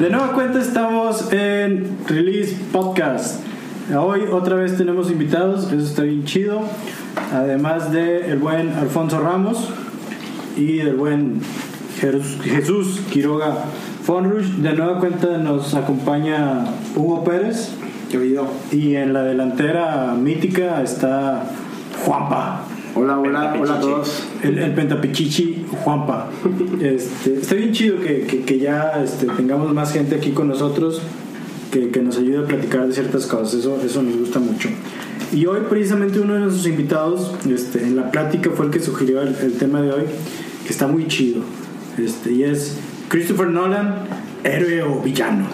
[0.00, 3.40] De nueva cuenta estamos en Release Podcast.
[3.96, 6.62] Hoy otra vez tenemos invitados, eso está bien chido.
[7.32, 9.68] Además de el buen Alfonso Ramos
[10.56, 11.40] y del buen
[12.00, 13.64] Jesús- Jesús Quiroga
[14.02, 14.46] Fonrush.
[14.46, 16.64] De nueva cuenta nos acompaña
[16.96, 17.72] Hugo Pérez.
[18.10, 18.48] ¿Qué oído?
[18.72, 21.44] Y en la delantera mítica está
[22.06, 22.62] Juanpa.
[22.94, 24.24] Hola, hola, hola a todos.
[24.42, 26.28] El, el pentapichichi Juanpa.
[26.80, 31.02] Este, está bien chido que, que- que ya este, tengamos más gente aquí con nosotros
[31.70, 33.54] que, que nos ayude a platicar de ciertas cosas.
[33.60, 34.68] Eso, eso nos gusta mucho.
[35.32, 39.20] Y hoy precisamente uno de nuestros invitados este, en la plática fue el que sugirió
[39.22, 40.02] el, el tema de hoy,
[40.66, 41.42] que está muy chido.
[41.98, 42.76] Este, y es
[43.08, 43.94] Christopher Nolan,
[44.42, 45.44] héroe o villano.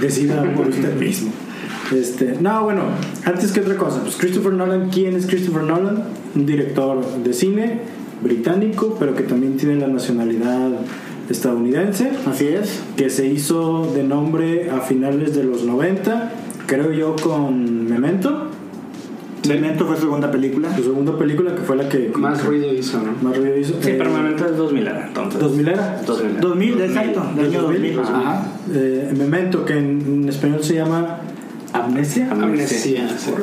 [0.00, 1.30] Decida por usted mismo.
[1.94, 2.82] Este, no, bueno,
[3.26, 6.02] antes que otra cosa, pues Christopher Nolan, ¿quién es Christopher Nolan?
[6.34, 7.80] Un director de cine
[8.22, 10.70] británico, pero que también tiene la nacionalidad
[11.28, 12.82] estadounidense, Así es.
[12.96, 16.32] que se hizo de nombre a finales de los 90,
[16.66, 18.48] creo yo con Memento,
[19.48, 20.74] Memento fue su segunda película.
[20.76, 23.12] su segunda película, que fue la que Más ruido hizo, ¿no?
[23.28, 23.74] más ruido hizo.
[23.82, 25.40] Sí, Eh, pero Memento es 2000 era, entonces.
[25.40, 26.02] 2000 era.
[26.06, 26.40] 2000 era.
[26.40, 27.96] 2000, exacto, del año 2000.
[27.96, 27.98] 2000.
[28.00, 28.46] Ajá.
[28.72, 31.18] Eh, Memento, que en, en español se llama
[31.72, 32.28] Amnesia.
[32.30, 33.08] Amnesia.
[33.18, 33.34] sí.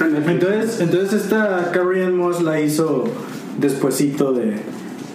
[0.00, 3.04] Entonces, entonces esta Carrie Ann Moss la hizo
[3.58, 4.56] despuesito de,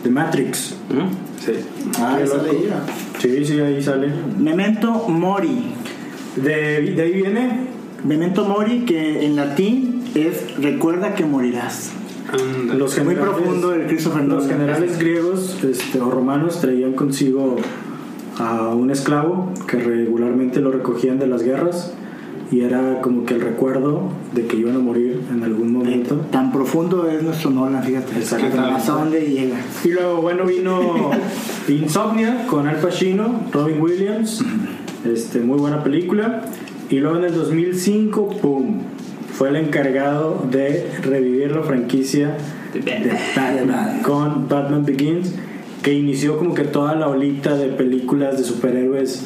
[0.04, 0.76] de Matrix.
[0.90, 1.44] ¿Mm?
[1.44, 1.52] Sí.
[2.00, 2.44] Ah, loco.
[2.44, 2.82] leía.
[3.20, 4.12] Sí, sí, ahí sale.
[4.38, 5.74] Memento Mori.
[6.36, 7.68] De, de ahí viene.
[8.04, 11.92] Memento Mori, que en latín es recuerda que morirás.
[12.76, 17.56] Los Muy profundo el Christopher Los generales griegos este, o romanos traían consigo
[18.38, 21.94] a un esclavo que regularmente lo recogían de las guerras
[22.52, 26.16] y era como que el recuerdo de que iban a morir en algún momento.
[26.32, 28.18] Tan profundo es nuestro Nolan, fíjate.
[28.18, 28.76] Exactamente.
[28.76, 29.58] Hasta dónde llega.
[29.84, 31.12] Y luego, bueno, vino
[31.68, 34.44] Insomnia con Al Pacino, Robin Williams.
[35.06, 36.42] Este, muy buena película.
[36.90, 38.80] Y luego en el 2005, ¡pum!
[39.32, 42.36] Fue el encargado de revivir la franquicia
[42.74, 45.36] de Batman con Batman Begins,
[45.84, 49.24] que inició como que toda la olita de películas de superhéroes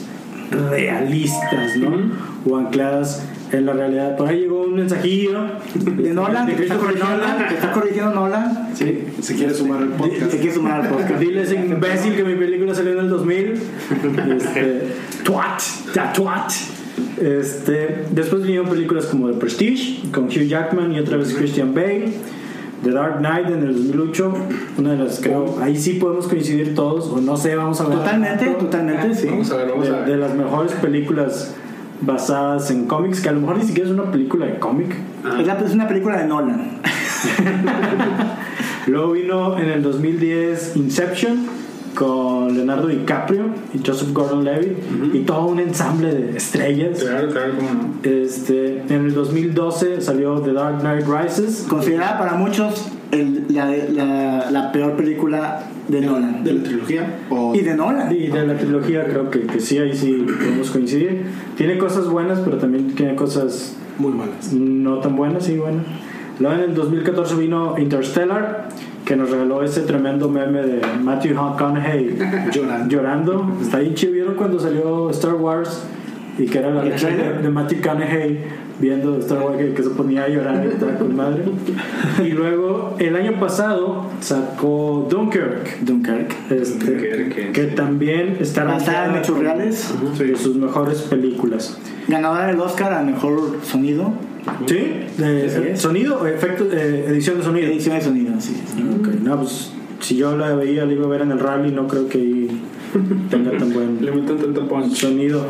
[0.51, 2.32] realistas, ¿no?
[2.49, 4.17] O ancladas en la realidad.
[4.17, 5.39] Por ahí llegó un mensajillo
[5.75, 7.47] De Nolan, de que está Nolan.
[7.47, 8.69] que está corrigiendo Nolan.
[8.73, 10.31] Sí, Se quiere sumar al podcast.
[10.31, 11.19] Se quiere sumar al podcast.
[11.19, 13.53] Dile a ese imbécil que mi película salió en el 2000.
[14.35, 14.87] Este,
[15.23, 15.61] twat,
[15.93, 16.51] ya twat.
[17.21, 22.13] Este, después vinieron películas como The Prestige, con Hugh Jackman y otra vez Christian Bale.
[22.83, 24.33] The Dark Knight en el 2008,
[24.77, 27.99] una de las creo, ahí sí podemos coincidir todos, o no sé, vamos a ver.
[27.99, 29.27] Totalmente, totalmente, sí.
[29.29, 30.09] Vamos a ver, vamos a De, ver.
[30.09, 31.55] de las mejores películas
[32.06, 34.96] basadas en cómics, que a lo mejor ni siquiera es una película de cómic.
[35.40, 36.80] Es la- es una película de Nolan.
[38.88, 41.46] Luego vino en el 2010 Inception
[41.96, 47.00] con Leonardo DiCaprio y Joseph Gordon-Levitt y todo un ensamble de estrellas.
[47.03, 47.94] Claro, claro, cómo no.
[48.03, 51.66] Este, en el 2012 salió The Dark Knight Rises.
[51.70, 56.44] Considerada para muchos el- la, la, la peor película de Nolan.
[56.44, 57.19] ¿De la trilogía?
[57.29, 58.13] O Y de Nolan.
[58.16, 61.25] Y de la trilogía creo que, que sí, ahí sí podemos coincidir.
[61.57, 64.53] Tiene cosas buenas, pero también tiene cosas muy malas.
[64.53, 65.83] no tan buenas, sí, buenas.
[66.39, 68.69] Luego en el 2014 vino Interstellar,
[69.05, 72.17] que nos regaló ese tremendo meme de Matthew McConaughey
[72.51, 72.89] Llorando.
[72.89, 73.57] llorando.
[73.61, 74.13] Está ahí chido.
[74.13, 75.83] ¿Vieron cuando salió Star Wars?
[76.38, 78.39] Y que era la ¿El reacción de, de Matthew McConaughey
[78.79, 81.44] viendo Star Wars que, que se ponía a llorar y estaba con madre.
[82.25, 85.79] Y luego el año pasado sacó Dunkirk.
[85.81, 86.33] Dunkirk.
[86.49, 87.51] este, Dunkirk.
[87.51, 89.93] que también está Basada en hechos reales.
[90.17, 91.77] de sus mejores películas.
[92.07, 94.11] Ganadora del Oscar a mejor sonido.
[94.66, 94.75] ¿Sí?
[95.17, 95.79] De- Así es.
[95.79, 97.67] ¿Sonido o efecto, eh, edición de sonido?
[97.67, 98.55] Edición de sonido, sí.
[98.99, 101.88] Ok, no, pues si yo la veía, la iba a ver en el rally, no
[101.88, 102.61] creo que ahí
[103.29, 104.96] tenga tan buen meten tanto punch.
[104.96, 105.46] sonido.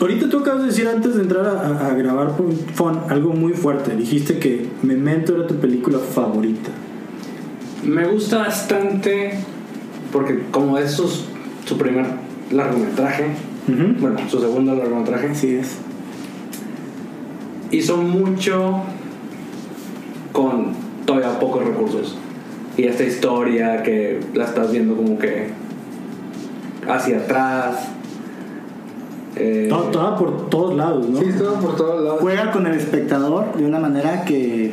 [0.00, 3.94] Ahorita tú acabas de decir antes de entrar a, grabar por Fon algo muy fuerte.
[3.94, 6.70] Dijiste que Memento era tu película favorita.
[7.84, 9.38] Me gusta bastante
[10.12, 11.08] porque como es su,
[11.64, 12.06] su primer
[12.50, 13.26] largometraje,
[13.98, 15.76] bueno, su segundo largometraje, Así es.
[17.70, 18.82] hizo mucho
[20.32, 20.72] con
[21.04, 22.18] todavía pocos recursos.
[22.76, 25.48] Y esta historia que la estás viendo como que
[26.88, 27.93] hacia atrás.
[29.36, 31.18] Eh, Toda, toda por todos lados, ¿no?
[31.18, 32.20] Sí, estaba por todos lados.
[32.20, 34.72] Juega con el espectador de una manera que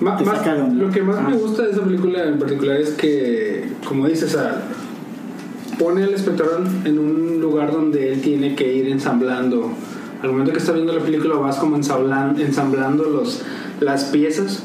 [0.00, 0.84] Ma- te más- saca de onda.
[0.84, 4.38] lo que más me gusta de esa película en particular es que, como dices, o
[4.38, 4.62] sea,
[5.78, 9.70] pone al espectador en un lugar donde él tiene que ir ensamblando.
[10.22, 13.42] Al momento que está viendo la película vas como ensamblan- ensamblando los,
[13.80, 14.62] las piezas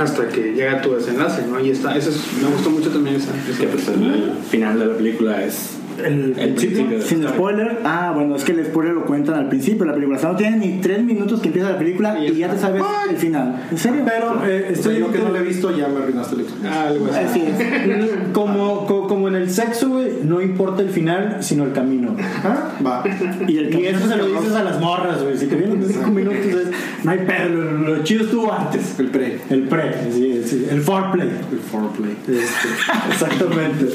[0.00, 1.60] hasta que llega tu desenlace, ¿no?
[1.60, 3.32] Y está, eso es- me gustó mucho también esa.
[3.50, 7.00] es que pues, el, el final de la película es el, El principio.
[7.02, 7.78] Sin spoiler.
[7.84, 10.18] Ah, bueno, es que el spoiler lo cuentan al principio de la película.
[10.18, 12.82] O sea, no tienen ni tres minutos que empieza la película y ya te sabes
[13.10, 13.66] el final.
[13.70, 14.02] ¿En serio?
[14.04, 16.86] Pero eh, Estoy yo que no lo he visto, ya me arruinaste la experiencia.
[16.88, 17.18] Algo así.
[17.18, 18.10] Así es.
[18.32, 22.14] como, co- como en el sexo, güey, no importa el final, sino el camino.
[22.44, 23.04] Ah, Va.
[23.46, 25.36] Y el Y eso se lo dices a las morras, güey.
[25.36, 27.48] Si te vienen de cinco minutos, es- no hay pedo.
[27.48, 28.98] Lo, lo chido estuvo antes.
[28.98, 29.38] El pre.
[29.50, 31.28] El pre, sí, sí, el foreplay.
[31.52, 32.12] El foreplay.
[32.26, 33.86] Este, exactamente.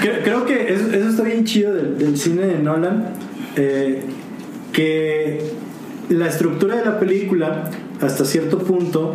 [0.00, 3.04] Creo, creo que eso, eso está bien chido del, del cine de Nolan.
[3.56, 4.02] eh,
[4.72, 5.40] que
[6.08, 7.70] la estructura de la película,
[8.00, 9.14] hasta cierto punto,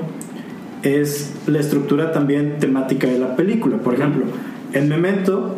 [0.83, 3.77] es la estructura también temática de la película.
[3.77, 4.23] Por ejemplo,
[4.73, 5.55] en Memento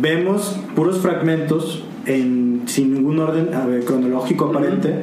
[0.00, 4.94] vemos puros fragmentos en, sin ningún orden ver, cronológico aparente,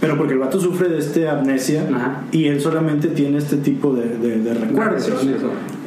[0.00, 2.22] pero porque el vato sufre de este amnesia Ajá.
[2.32, 5.10] y él solamente tiene este tipo de, de- de recuerdos.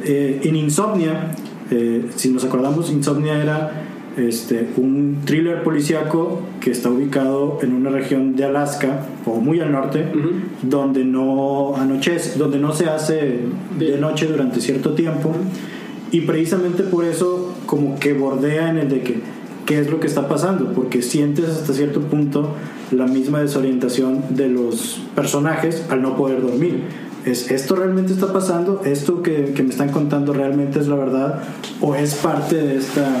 [0.04, 1.32] Eh, en Insomnia,
[1.70, 3.83] eh, si nos acordamos, Insomnia era
[4.16, 9.72] este, un thriller policíaco que está ubicado en una región de Alaska o muy al
[9.72, 10.04] norte,
[10.62, 13.40] donde no anochece, donde no se hace
[13.78, 15.32] de noche durante cierto tiempo.
[16.12, 19.20] Y precisamente por eso como que bordea en el de que
[19.66, 22.54] qué es lo que está pasando, porque sientes hasta cierto punto
[22.90, 26.82] la misma desorientación de los personajes al no poder dormir.
[27.24, 28.82] ¿Es, ¿Esto realmente está pasando?
[28.84, 31.42] ¿Esto que, que me están contando realmente es la verdad?
[31.80, 33.16] ¿O es parte de esta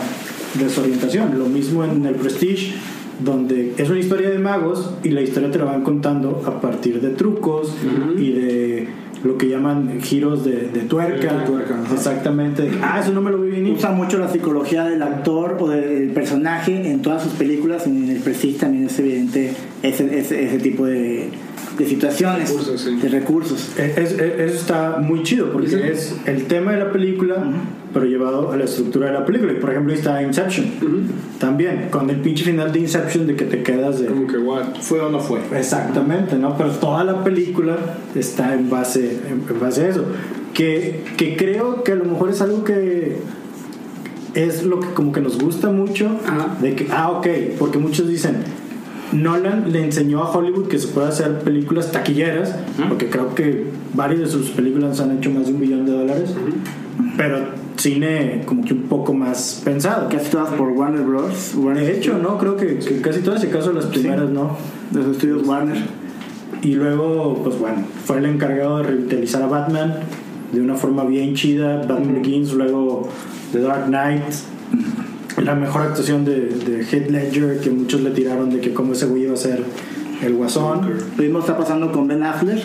[0.54, 1.38] desorientación?
[1.38, 2.74] Lo mismo en el Prestige,
[3.20, 7.00] donde es una historia de magos y la historia te la van contando a partir
[7.00, 7.74] de trucos
[8.18, 8.88] y de
[9.24, 11.38] lo que llaman giros de, de tuerca.
[11.38, 11.94] De tuerca, ajá.
[11.94, 12.70] Exactamente.
[12.82, 13.72] Ah, eso no me lo vi venir.
[13.72, 17.86] Usa mucho la psicología del actor o del personaje en todas sus películas.
[17.86, 21.30] En el Prestige también es evidente ese, ese, ese tipo de,
[21.78, 22.96] de situaciones, Recursos, sí.
[22.96, 23.78] de recursos.
[23.78, 25.76] Es- es- eso está muy chido porque Sí.
[25.82, 27.36] es el tema de la película,
[27.92, 29.52] pero llevado a la estructura de la película.
[29.52, 30.66] Y por ejemplo, ahí está Inception.
[31.38, 34.06] También, con el pinche final de Inception de que te quedas de.
[34.06, 34.76] Como que, what?
[34.80, 35.40] ¿Fue o no fue?
[35.56, 36.56] Exactamente, ¿no?
[36.56, 37.76] Pero toda la película
[38.14, 40.04] está en base, en base a eso.
[40.52, 43.16] Que, que creo que a lo mejor es algo que
[44.34, 46.08] es lo que como que nos gusta mucho.
[46.26, 46.56] Ajá.
[46.60, 47.26] De que, ah, ok,
[47.58, 48.36] porque muchos dicen,
[49.12, 52.54] Nolan le enseñó a Hollywood que se puede hacer películas taquilleras,
[52.88, 56.34] porque creo que varias de sus películas han hecho más de un billón de dólares,
[57.16, 57.38] pero
[57.76, 60.08] cine como que un poco más pensado.
[60.08, 61.54] Casi todas por Warner Bros.
[61.56, 64.56] Warner De hecho, no, creo que, que casi todas, si acaso las primeras no.
[64.90, 65.76] de los estudios Warner.
[66.62, 69.96] Y luego, pues bueno, fue el encargado de revitalizar a Batman
[70.52, 71.78] de una forma bien chida.
[71.78, 73.08] Batman Begins, luego
[73.52, 74.22] The Dark Knight.
[75.42, 79.06] La mejor actuación de, de Heath Ledger, que muchos le tiraron de que cómo ese
[79.06, 79.62] güey iba a ser
[80.22, 80.88] el guasón.
[81.16, 82.62] Lo mismo está pasando con Ben Affleck.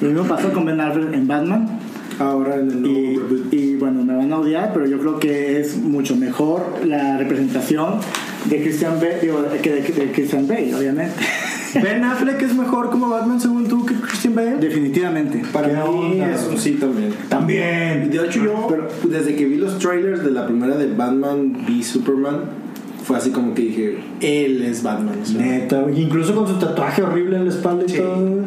[0.00, 1.80] Lo mismo pasó con Ben Affleck en Batman.
[2.18, 5.58] Ahora en el nuevo Y, y, bueno, me van a odiar, pero yo creo que
[5.60, 7.94] es mucho mejor la representación
[8.44, 11.14] de Christian Bale, digo, que de, de Christian Bale, obviamente.
[11.74, 14.56] Ben Affleck es mejor como Batman según tú que Christian Bale.
[14.56, 15.42] Definitivamente.
[15.52, 15.80] Para ¿Qué mí
[16.20, 16.30] onda?
[16.32, 17.12] es un sí también.
[17.28, 18.10] También.
[18.10, 21.82] De hecho, yo, Pero- desde que vi los trailers de la primera de Batman v
[21.82, 22.40] Superman,
[23.04, 25.16] fue así como que dije, él es Batman.
[25.22, 27.96] o sea, Neta, incluso con su tatuaje horrible en la espalda y Sí.
[27.98, 28.44] todo.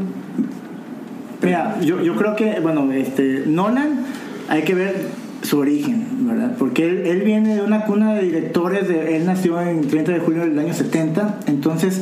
[1.42, 4.00] Mira, yo, yo creo que, bueno, este, Nolan
[4.48, 4.96] hay que ver
[5.42, 6.56] su origen, ¿verdad?
[6.58, 10.20] Porque él, él viene de una cuna de directores, de, él nació en 30 de
[10.20, 12.02] julio del año 70, entonces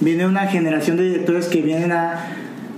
[0.00, 2.26] viene una generación de directores que vienen a,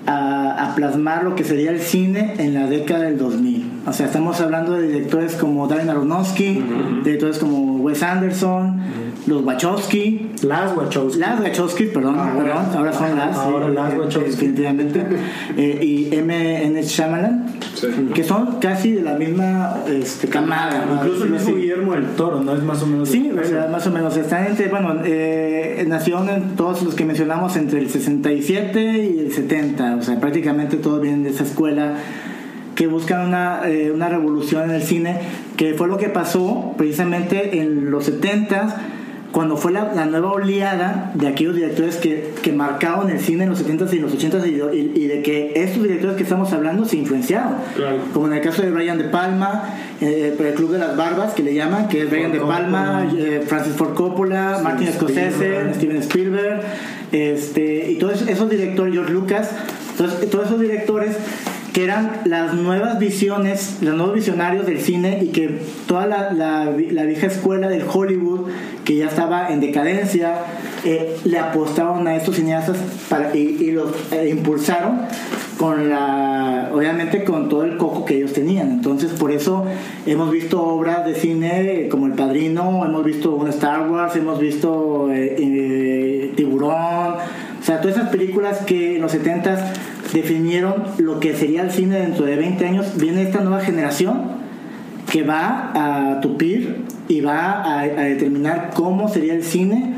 [0.06, 3.72] a, a plasmar lo que sería el cine en la década del 2000.
[3.86, 6.62] O sea, estamos hablando de directores como Darren Aronofsky,
[7.04, 8.80] directores como Wes Anderson,
[9.26, 11.20] los Wachowski, Las Wachowski.
[11.20, 13.36] las Wachowski, perdón, perdón, ahora son las.
[13.36, 14.30] Ahora sí, las eh, Wachowski.
[14.30, 15.06] Definitivamente.
[15.56, 16.64] Eh, y M.
[16.64, 16.82] N.
[16.82, 17.86] Shyamalan, Sí.
[18.14, 20.84] que son casi de la misma este, camada.
[20.86, 20.96] ¿no?
[20.96, 21.54] Incluso el mismo Sí.
[21.54, 22.54] Guillermo del Toro, ¿no?
[22.54, 23.08] Es más o menos.
[23.08, 24.16] Sí, o sea, más o menos.
[24.16, 29.32] Están entre, bueno, eh, nació en todos los que mencionamos entre el 67 y el
[29.32, 29.96] 70.
[29.96, 31.94] O sea, prácticamente todos vienen de esa escuela
[32.74, 35.20] que buscan una, eh, una revolución en el cine,
[35.56, 38.76] que fue lo que pasó precisamente en los 70
[39.32, 43.50] cuando fue la, la nueva oleada de aquellos directores que, que marcaron el cine en
[43.50, 46.84] los 70s y los 80s y, y- y de que estos directores que estamos hablando
[46.84, 47.54] se influenciaron.
[47.74, 47.96] Claro.
[48.12, 49.64] Como en el caso de Brian De Palma,
[50.00, 53.42] eh, el Club de las Barbas, que le llaman, que es Brian De Palma, eh,
[53.46, 55.74] Francis Ford Coppola, Martin Scorsese, Spielberg.
[55.74, 56.60] Steven Spielberg,
[57.12, 59.50] este, y todos esos directores, George Lucas,
[60.30, 61.16] todos esos directores
[61.72, 67.26] que eran las nuevas visiones, los nuevos visionarios del cine y que toda la, vieja
[67.26, 68.48] escuela del Hollywood,
[68.84, 70.44] que ya estaba en decadencia,
[70.84, 72.76] eh, le apostaron a estos cineastas
[73.34, 75.02] y los eh, impulsaron
[75.62, 78.68] con la, obviamente con todo el coco que ellos tenían.
[78.70, 79.64] Entonces por eso
[80.06, 85.12] hemos visto obras de cine como El Padrino, hemos visto un Star Wars, hemos visto
[85.12, 87.14] eh, eh, Tiburón,
[87.60, 89.60] o sea, todas esas películas que en los 70s
[90.12, 94.42] definieron lo que sería el cine dentro de 20 años, viene esta nueva generación
[95.10, 99.94] que va a tupir y va a, determinar cómo sería el cine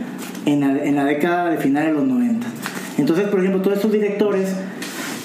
[0.46, 2.46] en la, en la década de finales de los 90.
[2.98, 4.54] Entonces, por ejemplo, todos estos directores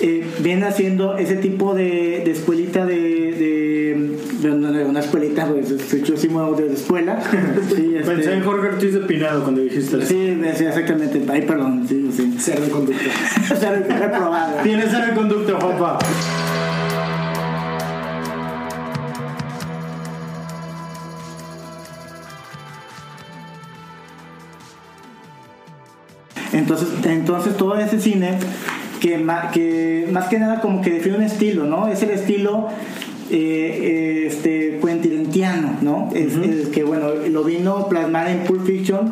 [0.01, 6.03] eh, vienen haciendo ese tipo de, de escuelita de, de una- de una escuelita, pues,
[6.03, 7.19] yo sí muevo de escuela.
[7.75, 10.05] Sí, este- Pensé en Jorge Ortiz de Pinado cuando dijiste eso.
[10.07, 11.21] Sí, sí, exactamente.
[11.31, 12.35] Ay, perdón, sí, sí.
[12.39, 13.03] Ser de conducta.
[13.51, 14.61] O sea, reprobado.
[14.63, 15.99] Tienes el conducto, Juanpa.
[26.53, 28.37] Entonces, entonces todo ese cine
[28.99, 31.87] que, que más que nada como que define un estilo, ¿no?
[31.87, 32.69] Es el estilo
[33.31, 36.09] eh, este quentintiano, ¿no?
[36.15, 39.11] Es, es que bueno, lo vino a plasmar en Pulp Fiction,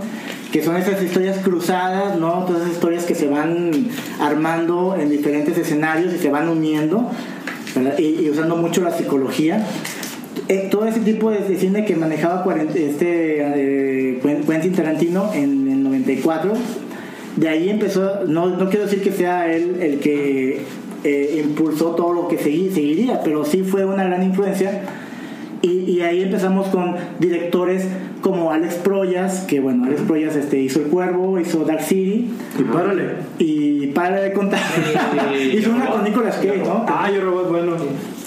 [0.52, 2.46] que son esas historias cruzadas, ¿no?
[2.46, 3.72] Todas esas historias que se van
[4.20, 7.10] armando en diferentes escenarios y se van uniendo,
[7.98, 9.66] y, y usando mucho la psicología.
[10.50, 12.46] Eh, todo ese tipo de, cine que manejaba
[12.76, 16.54] este eh, Quen- Quentin Tarantino en el 94
[17.36, 20.62] de ahí empezó, no, no quiero decir que sea él el que
[21.04, 24.82] eh, impulsó todo lo que segui- seguiría, pero sí fue una gran influencia.
[25.64, 27.88] Y, y ahí empezamos con directores
[28.22, 32.64] como Alex Proyas, que bueno, Alex Proyas este, hizo El Cuervo, hizo Dark City, Y
[32.64, 33.04] párale.
[33.40, 34.60] y para de contar,
[35.54, 36.04] hizo una con.
[36.04, 36.86] Nicolas Cage, ¿no?
[36.88, 37.72] Ah, yo robot, bueno.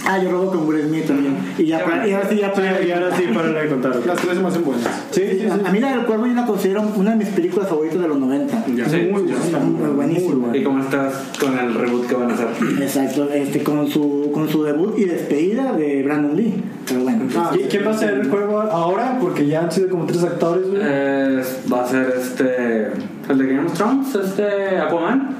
[0.06, 1.36] Ah, yo robo con Will Smith también.
[1.58, 3.96] Y ya para, y ahora sí, ya para, Y ahora sí, párale de contar.
[4.06, 4.88] Las tres se me hacen buenas.
[5.10, 5.46] Sí, sí, sí.
[5.46, 8.08] a, a mí la del Cuervo yo la considero una de mis películas favoritas de
[8.08, 8.64] los 90.
[8.76, 8.88] Ya.
[8.88, 9.08] Sí.
[9.12, 9.58] Muy buena.
[9.58, 10.56] Muy buenísima.
[10.56, 12.48] ¿Y cómo estás con el reboot que van a hacer?
[12.80, 16.54] Exacto, este, con, su, con su debut y despedida de Brandon Lee.
[16.88, 19.18] Pero bueno, ¿Qui- ¿Quién va a ser el juego ahora?
[19.20, 20.64] Porque ya han sido como tres actores.
[20.74, 21.42] Eh,
[21.72, 22.86] va a ser este.
[23.30, 24.78] El de Game of Thrones, este.
[24.78, 25.36] Aquaman.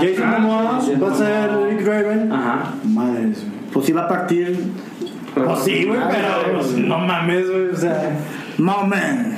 [0.00, 2.32] Jason Momoa va a ser Rick Raven.
[2.32, 2.74] Ajá.
[2.84, 3.70] Madres, güey.
[3.72, 4.58] pues iba a partir
[5.34, 7.68] Pues sí, güey, pero pues, no mames, güey.
[7.68, 8.10] O sea,
[8.58, 9.34] Moment.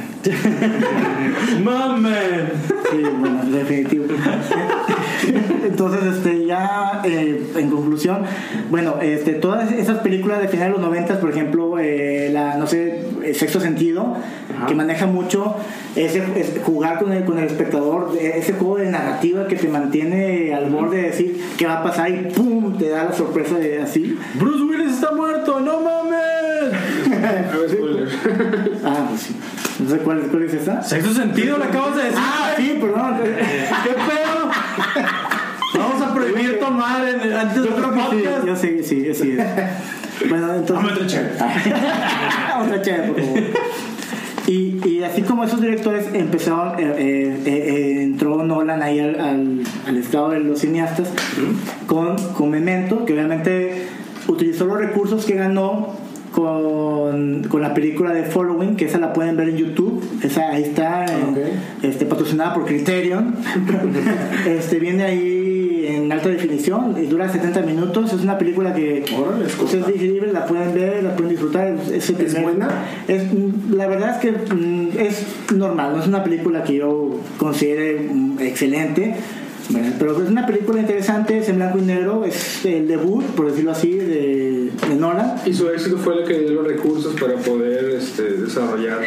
[1.65, 2.45] mames.
[2.91, 4.05] Sí, bueno, definitivo.
[5.65, 8.19] Entonces, este, ya eh, en conclusión,
[8.71, 12.67] bueno, este, todas esas películas de finales de los 90, por ejemplo, eh, la, no
[12.69, 14.17] sé, eh, Sexto Sentido,
[14.57, 14.67] Ajá.
[14.67, 15.57] que maneja mucho
[15.97, 20.55] ese, es jugar con el, con el espectador, ese juego de narrativa que te mantiene
[20.55, 22.77] al borde de decir qué va a pasar y ¡pum!
[22.79, 24.19] te da la sorpresa de así.
[24.35, 26.25] Bruce Willis está muerto, no mames.
[27.25, 28.09] A ver, spoiler.
[28.85, 29.37] Ah, pues sí.
[29.81, 30.83] No sé cuál, cuál es esa.
[30.83, 32.19] Sexto sentido, lo acabas de decir.
[32.21, 33.17] Ah, sí, perdón.
[33.85, 34.51] ¿Qué pedo?
[35.77, 39.37] Vamos a prohibir tomar en, antes de los que sí, yo sé, sí, sí
[40.23, 40.29] es.
[40.29, 40.93] Bueno, entonces.
[40.93, 41.35] Otro chévere.
[42.63, 43.43] Otra chévere, por favor.
[44.47, 49.61] Y, y así como esos directores empezaron, eh, eh, eh, entró Nolan ahí al, al,
[49.87, 51.09] al estado de los cineastas
[51.87, 53.87] con, con Memento, que obviamente
[54.29, 55.95] utilizó los recursos que ganó
[56.35, 60.65] con, con la película de Following, que esa la pueden ver en YouTube, esa ahí
[60.65, 61.39] está, en- Ok.
[61.83, 63.35] este, patrocinada por Criterion.
[64.47, 69.47] este, viene ahí en alta definición y dura 70 minutos, es una película que Órale,
[69.47, 71.69] es ustedes digeribles la pueden ver, la pueden disfrutar.
[71.69, 72.69] Es, ¿Es primer- buena?
[73.07, 75.25] es, mm, la verdad es que mm, es
[75.55, 79.15] normal, no es una película que yo considere mm, excelente,
[79.71, 79.95] ¿verdad?
[79.99, 83.73] pero es una película interesante, es en blanco y negro, es el debut, por decirlo
[83.73, 85.37] así, de, de Nolan.
[85.47, 89.01] Y su éxito fue lo que dio los recursos para poder este, desarrollar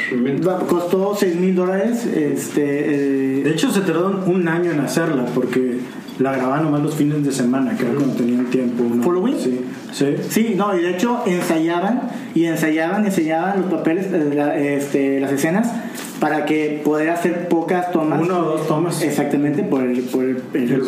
[0.68, 2.06] Costó 6 mil dólares.
[2.06, 5.80] Este, De eh, hecho, se tardaron un año en hacerla porque
[6.20, 8.84] la grababan nomás los fines de semana, que era cuando tenían tiempo.
[8.94, 9.04] ¿no?
[9.04, 9.38] ¿Following?
[9.38, 9.62] Sí.
[9.92, 10.16] Sí.
[10.30, 12.02] Sí, no, y de hecho ensayaban
[12.36, 15.72] y ensayaban, ensayaban los papeles, eh, la- este, las escenas
[16.20, 18.20] para que poder hacer pocas tomas.
[18.22, 19.02] Una o dos tomas.
[19.04, 20.82] Exactamente, por el, por el, el-.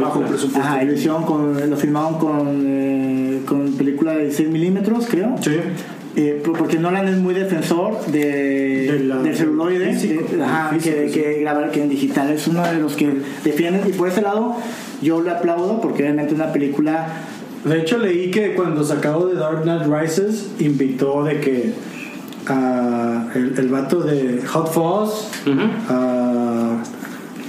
[0.00, 0.60] Bajo presupuesto.
[0.60, 5.34] Ajá, lo con, lo filmaron con, eh, con película de 16 milímetros, creo.
[5.40, 5.56] Sí.
[6.20, 10.96] Eh, por- porque Nolan es muy defensor de, De la- del celuloide, físico, ajá, físico,
[10.96, 11.14] que, sí.
[11.14, 13.08] que grabar que en digital es uno de los que
[13.44, 14.56] defienden y por ese lado
[15.00, 17.06] yo le aplaudo porque obviamente es una película
[17.64, 21.72] De hecho, leí que cuando se acabó de Dark Knight Rises, invitó de que
[22.46, 25.28] a el, el vato de Hot Fuzz,
[25.88, 26.47] a,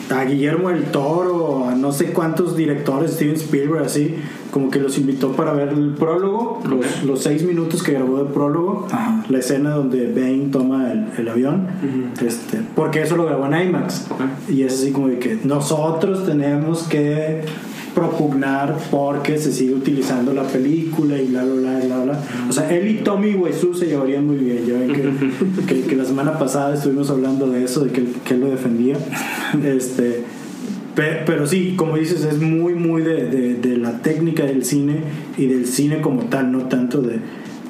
[0.09, 4.15] a Guillermo el Toro, a no sé cuántos directores, Steven Spielberg, así,
[4.51, 6.61] como que los invitó para ver el prólogo,
[7.05, 9.23] los, seis minutos que grabó de prólogo, Ajá.
[9.29, 11.67] la escena donde Bane toma el, el avión,
[12.25, 14.07] este, porque eso lo grabó en IMAX.
[14.47, 17.43] Y es así como de que nosotros tenemos que
[17.95, 22.19] propugnar porque se sigue utilizando la película y bla, bla, bla, bla, bla.
[22.49, 24.65] O sea, él y Tommy Wiseau se llevarían muy bien.
[24.65, 28.13] Ya ven que, que, que la semana pasada estuvimos hablando de eso, de que, él-
[28.25, 28.95] que él lo defendía.
[29.63, 30.23] Este,
[30.95, 35.01] pe- pero sí, como dices, es muy, muy de, de- de la técnica del cine
[35.37, 37.19] y del cine como tal, no tanto de,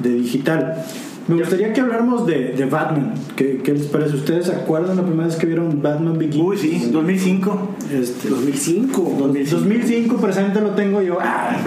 [0.01, 0.83] de digital.
[1.29, 3.13] Me gustaría que habláramos de, de Batman.
[3.35, 4.15] ¿Qué, ¿Qué les parece?
[4.15, 6.43] ¿Ustedes se acuerdan la primera vez que vieron Batman Begins?
[6.43, 7.75] Uy, sí, 2005.
[7.93, 9.15] Este, 2005.
[9.19, 11.17] 2005 presente lo tengo yo.
[11.21, 11.57] ¡Ah!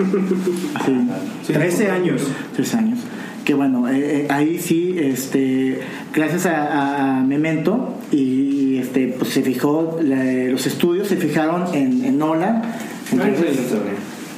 [1.47, 1.53] Sí.
[1.53, 2.23] 13 años.
[2.55, 2.99] Tres años.
[3.45, 5.81] Que bueno, eh, eh, ahí sí, este,
[6.15, 12.05] gracias a, a Memento y este, pues se fijó, la- los estudios se fijaron en,
[12.05, 12.63] en Nolan.
[13.11, 13.93] También Entonces, Insomnia.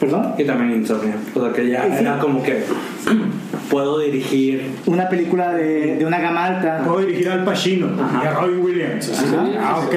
[0.04, 0.32] ¿Perdón?
[0.38, 1.16] Y también Insomnia.
[1.34, 1.92] O sea que ya Sí.
[2.00, 2.62] era como que
[3.70, 4.70] puedo dirigir.
[4.86, 6.82] Una película de, de una gama alta.
[6.84, 7.88] Puedo dirigir al Pacino
[8.22, 9.10] y a Robin Williams.
[9.10, 9.24] así.
[9.34, 9.46] Ajá.
[9.60, 9.94] Ah, ok.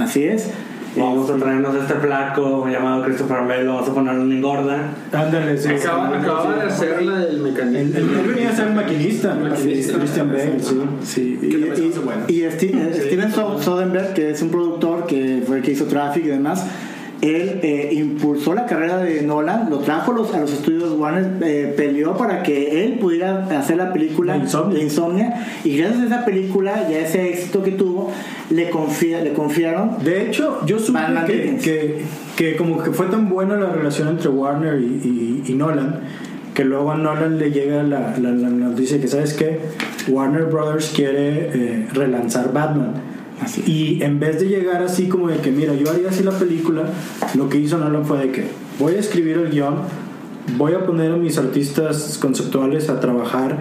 [0.00, 0.50] Así es.
[0.98, 4.94] Vamos a traernos a este flaco llamado Christopher Bell, vamos a ponerlo en engorda.
[5.12, 5.68] Ándale, sí.
[5.68, 7.98] Acaba, acaba de hacer la del mecanismo.
[7.98, 9.34] él- venía a ser maquinista.
[9.34, 9.98] Maquinista.
[9.98, 10.80] Christian Bale, sí.
[11.04, 11.46] Sí, y,
[12.34, 15.84] y- y eh, Steven So- Soderbergh, que es un productor que fue el que hizo
[15.84, 16.66] Traffic y demás,
[17.22, 21.36] él eh, impulsó la carrera de Nolan, lo trajo a los, a los estudios Warner,
[21.42, 24.82] eh, peleó para que él pudiera hacer la película La Insomnia.
[24.82, 28.10] Insomnia, y gracias a esa película y a ese éxito que tuvo,
[28.50, 32.02] le, confía, le confiaron De hecho, yo supe que, que,
[32.36, 36.00] que como que fue tan buena la relación entre Warner y, y- y Nolan
[36.54, 39.60] que luego a Nolan le llega la, la, la noticia que, ¿sabes qué?
[40.08, 42.94] Warner Brothers quiere eh, relanzar Batman.
[43.40, 43.62] Así.
[43.66, 46.84] Y en vez de llegar así como de que, mira, yo haría así la película,
[47.34, 48.44] lo que hizo Nolan fue de que
[48.78, 49.74] voy a escribir el guion,
[50.56, 53.58] voy a poner a mis artistas conceptuales a trabajar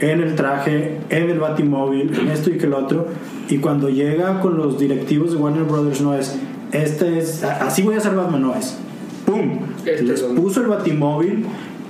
[0.00, 3.08] en el traje, en el batimóvil, en esto y que lo otro.
[3.50, 6.36] Y cuando llega con los directivos de Warner Brothers no es,
[6.72, 8.78] este es, a- así voy a hacer Batman, no es.
[9.26, 9.58] ¡Pum!
[9.84, 11.44] Este Les es- puso el batimóvil,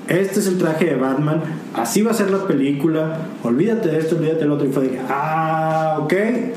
[0.08, 1.42] este es el traje de Batman,
[1.74, 4.66] así va a ser la película, olvídate de esto, olvídate del otro.
[4.66, 6.14] Y fue de ah, ok,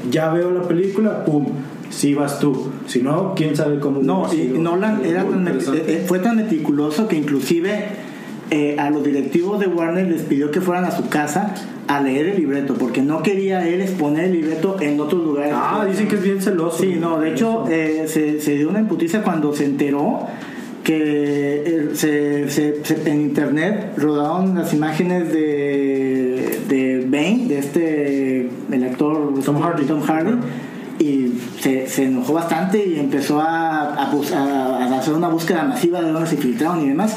[0.09, 1.45] ya veo la película, ¡pum!
[1.89, 2.71] Sí vas tú.
[2.87, 4.01] Si no, quién sabe cómo.
[4.01, 4.57] No, y.
[4.57, 5.83] Nolan era tan interesante.
[5.93, 7.83] eh, fue tan meticuloso que inclusive
[8.49, 11.53] eh, a los directivos de Warner les pidió que fueran a su casa
[11.87, 15.53] a leer el libreto, porque no quería él exponer el libreto en otros lugares.
[15.53, 16.77] Ah, dicen que es bien celoso.
[16.81, 20.27] Sí, no, de hecho eh, se, se dio una imputicia cuando se enteró
[20.83, 28.49] que eh, se, se- se- en internet rodaron las imágenes de, de Bane, de este,
[28.71, 29.83] el actor Tom Hardy.
[29.85, 30.33] Tom Hardy
[30.99, 36.29] y se, se enojó bastante y empezó a, a hacer una búsqueda masiva de dónde
[36.29, 37.15] se filtraron y demás.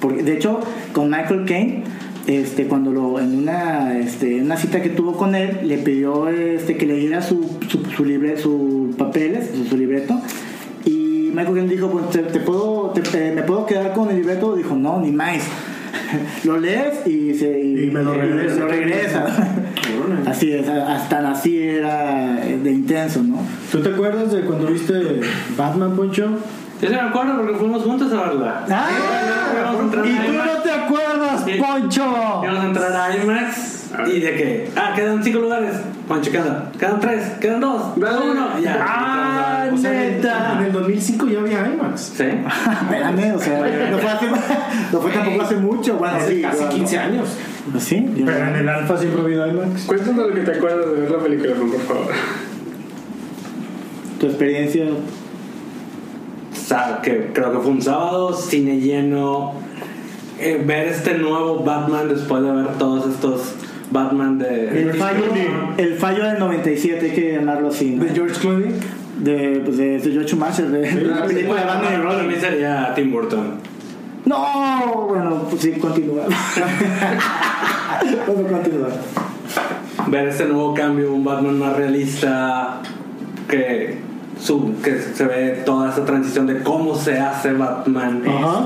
[0.00, 0.60] Porque, de hecho,
[0.92, 1.82] con Michael Caine,
[2.26, 6.76] este, cuando lo, en una, este, una cita que tuvo con él, le pidió este,
[6.76, 10.20] que le diera su, su, su, libre, su papeles, su, su libreto.
[11.34, 14.54] Michael Caine dijo, pues, te, te puedo, te- ¿me puedo quedar con el libreto?
[14.56, 15.38] Dijo, no, ni más.
[16.44, 18.60] lo lees y, se, Y me lo regresa.
[18.60, 19.26] lo regresa.
[20.26, 23.38] así es, hasta así era de intenso, ¿no?
[23.72, 25.20] ¿Tú te acuerdas de cuando viste
[25.56, 26.28] Batman, Poncho?
[26.80, 28.64] Yo sí me acuerdo porque fuimos juntos a verla.
[28.68, 28.88] ¡Ah!
[30.04, 31.52] ¿Y tú no te acuerdas, Sí.
[31.60, 32.02] Poncho?
[32.42, 33.73] Íbamos a entrar a IMAX
[34.06, 35.72] y de que, ah, quedan cinco lugares.
[36.08, 36.70] Pancho, queda.
[36.78, 38.30] Quedan tres, quedan dos, Dale.
[38.30, 38.58] uno.
[38.62, 38.78] Ya.
[38.86, 40.56] Ah, O sea, en- neta.
[40.58, 42.00] En el 2005 ya había IMAX.
[42.16, 42.24] Sí.
[42.82, 43.58] Espérame, o sea,
[43.90, 44.26] no fue, hace,
[44.92, 46.74] no fue tampoco hace mucho, bueno, Hace sí, casi claro.
[46.74, 47.28] 15 años.
[47.78, 48.06] ¿Sí?
[48.16, 49.84] yo- Pero en el Alfa siempre ha habido IMAX.
[49.84, 52.12] Cuéntanos lo que te acuerdas de ver la película, por favor.
[54.20, 54.84] Tu experiencia.
[56.52, 59.52] O sea, que creo que fue un sábado, cine lleno.
[60.40, 63.54] Eh, ver este nuevo Batman después de ver todos estos
[63.90, 64.82] Batman de.
[64.82, 65.24] El fallo,
[65.76, 67.90] el fallo del 97, hay que llamarlo así.
[67.90, 68.04] ¿no?
[68.04, 68.72] De George Clooney.
[69.20, 72.40] De, pues de, de George Schumacher, de, de la película de Batman y Robin.
[72.40, 73.54] sería Tim Burton.
[74.24, 76.24] No, bueno, pues sí, continúa.
[78.26, 78.88] Bueno, continúa.
[80.08, 82.80] Ver este nuevo cambio, un Batman más realista,
[83.48, 83.98] que,
[84.40, 88.22] su, que se ve toda esta transición de cómo se hace Batman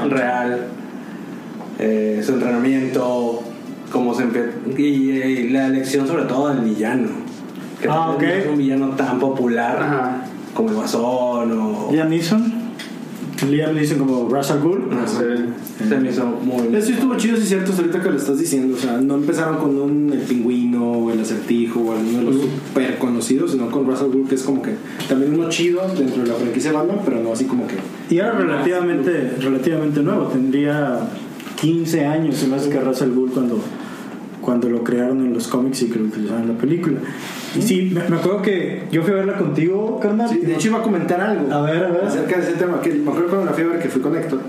[0.09, 0.67] real,
[1.79, 3.43] eh, su entrenamiento,
[3.92, 7.09] cómo se empieza, y, y la elección sobre todo del villano,
[7.81, 8.37] que Ah, tal vez ok.
[8.37, 10.24] no es un villano tan popular Ajá.
[10.55, 11.88] como el Guasón o...
[11.92, 12.59] Liam Neeson.
[13.48, 14.92] Liam dicen como Russell Gould.
[14.92, 15.87] No sé.
[15.88, 16.74] Se me hizo muy...
[16.77, 18.77] Eso estuvo chido, sí es cierto, ahorita que lo estás diciendo.
[18.77, 22.35] O sea, no empezaron con un El Pingüino o El Acertijo o alguno de los
[22.42, 24.74] super conocidos, sino con Russell Gould, que es como que
[25.09, 27.77] también uno chido dentro de la franquicia Batman, pero no así como que.
[28.12, 30.24] Y era relativamente, relativamente nuevo.
[30.24, 30.98] Tendría
[31.61, 33.61] 15 años, me hace que Russell Gould cuando,
[34.49, 37.01] cuando lo crearon en los cómics y que lo utilizaron en la película.
[37.55, 40.27] Y sí, me, me acuerdo que yo fui a verla contigo, carnal.
[40.27, 42.05] Sí, de hecho iba a comentar algo A ver, a ver.
[42.07, 44.41] acerca de ese tema que me acuerdo cuando la fiebre que fui con Héctor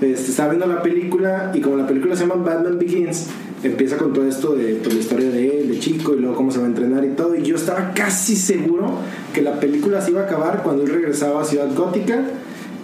[0.00, 3.28] este, estaba viendo la película y como la película se llama Batman Begins
[3.62, 6.50] empieza con todo esto de pues, la historia de él de chico y luego cómo
[6.50, 8.98] se va a entrenar y todo y yo estaba casi seguro
[9.32, 12.20] que la película se iba a acabar cuando él regresaba a Ciudad Gótica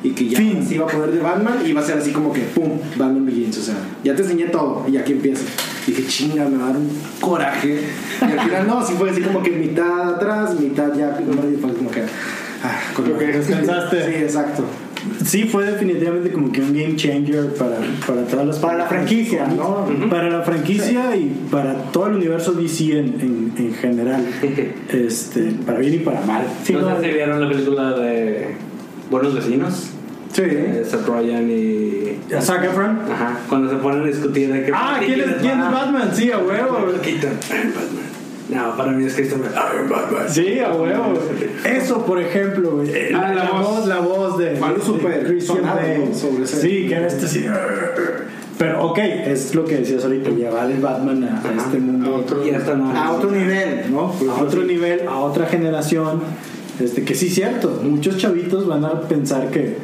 [0.05, 0.64] y que ya Fin.
[0.64, 3.27] se iba a poner de Batman y iba a ser así como que pum Batman
[3.27, 5.42] Begins o sea ya te enseñé todo y aquí empieza
[5.87, 6.90] dije chinga me va a dar un
[7.21, 7.83] coraje
[8.21, 11.75] y al final no sí fue así como que mitad atrás mitad ya y fue
[11.75, 12.03] como que
[12.62, 14.05] ah, con Como que descansaste.
[14.05, 14.64] sí exacto
[15.25, 19.47] Sí, fue definitivamente como que un game changer para, para todas las Para la franquicia,
[19.47, 19.87] ¿no?
[20.09, 24.25] Para la franquicia y para todo el universo DC en, en, en general.
[24.92, 26.45] Este, para bien y para mal.
[26.64, 28.55] Sí, no no, sé si vieron la película de
[29.11, 29.90] Buenos Vecinos.
[30.33, 32.18] Sí Eh, Seth Rogen y.
[32.40, 32.99] Zac Efron.
[33.12, 34.73] Ajá, cuando se ponen a discutir de que.
[34.75, 36.11] Ah, ¿quién es, quién es Batman?
[36.14, 36.79] Sí, a huevo.
[37.03, 38.12] Keaton, Batman.
[38.49, 40.29] No, para mí es Batman.
[40.29, 41.14] Sí, a huevo.
[41.64, 43.87] Eso, por ejemplo, güey, eh, Ah, la voz.
[43.87, 46.11] la voz de, de súper Christian Bale.
[46.45, 47.47] Sí, que era este así.
[48.59, 52.14] Pero, ok, es lo que decías ahorita, llevar el Batman a, a este A mundo.
[52.16, 52.90] otro- hasta no.
[52.97, 54.12] a otro nivel, ¿no?
[54.31, 56.21] a otro nivel, a otra generación.
[56.79, 59.77] Este, que sí, cierto, muchos chavitos van a pensar que,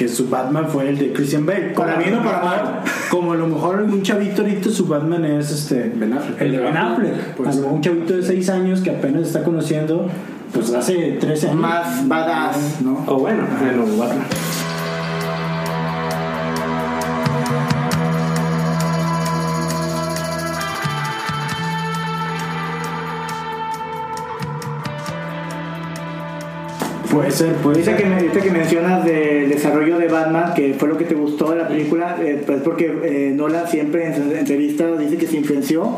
[0.00, 1.74] que su Batman fue el de Christian Bale.
[1.76, 2.80] Para bien o para mal.
[3.10, 6.40] Como a lo mejor un chavito ahorita su Batman es este Ben Affleck.
[6.40, 7.34] el de Ben Affleck.
[7.36, 10.06] Pues, a lo mejor un chavito de 6 años que apenas está conociendo,
[10.54, 11.60] pues hace 13 años.
[11.60, 13.04] Más badass, ¿no?
[13.08, 14.24] O bueno, bueno, Batman.
[27.10, 28.00] Puede ser, puede Dice ser.
[28.02, 31.50] que, me- ahorita que mencionas del desarrollo de Batman, que fue lo que te gustó
[31.50, 35.96] de la película, eh, pues porque eh, Nolan siempre en entrevistas dice que se influenció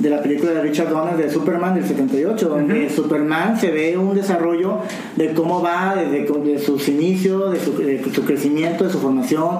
[0.00, 4.14] de la película de Richard Donner de Superman del 78, donde Superman se ve un
[4.14, 4.78] desarrollo
[5.16, 9.58] de cómo va desde de sus inicios, de su, de su crecimiento, de su formación,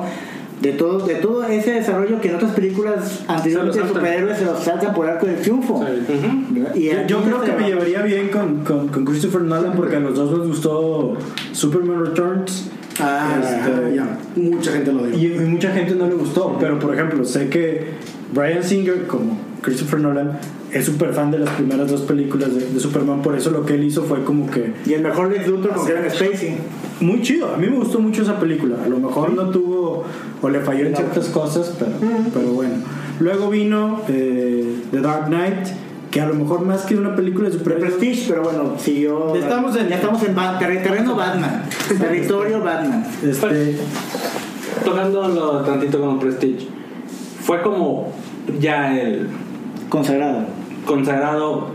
[0.61, 4.45] de todo, de todo ese desarrollo que en otras películas anteriores Se de superhéroes se
[4.45, 5.85] los saltan por arco del triunfo.
[6.75, 9.97] Y Yo, creo que se me va- llevaría bien con, con, con Christopher Nolan porque
[9.97, 11.17] a los dos nos gustó
[11.53, 12.71] Superman Returns.
[13.01, 14.19] Ah, Este, ya.
[14.35, 15.17] Mucha gente lo dijo.
[15.19, 17.91] Y, y mucha gente no le gustó, pero por ejemplo, sé que
[18.33, 20.39] Brian Singer, como Christopher Nolan,
[20.73, 23.75] es súper fan de las primeras dos películas de, de Superman, por eso lo que
[23.75, 26.57] él hizo fue como que Y el mejor Lex Luthor con Kevin Spacey.
[27.01, 27.53] muy chido.
[27.55, 28.77] A mí me gustó mucho esa película.
[28.85, 30.05] A lo mejor no tuvo
[30.41, 31.91] o le falló en ciertas cosas, pero,
[32.33, 32.75] pero bueno.
[33.21, 35.67] Luego vino eh, The Dark Knight,
[36.13, 39.35] que a lo mejor más que una película de De superhéroes Prestige, pero bueno, siguió.
[39.35, 41.63] Ya estamos en- ya estamos en Ba- terreno Batman.
[41.99, 43.05] Territorio Batman.
[43.25, 43.77] este,
[44.85, 46.69] Tocando lo tantito con Prestige.
[47.43, 48.13] Fue como
[48.61, 49.27] ya el
[49.89, 50.41] Consagrado.
[50.87, 51.69] consagrado.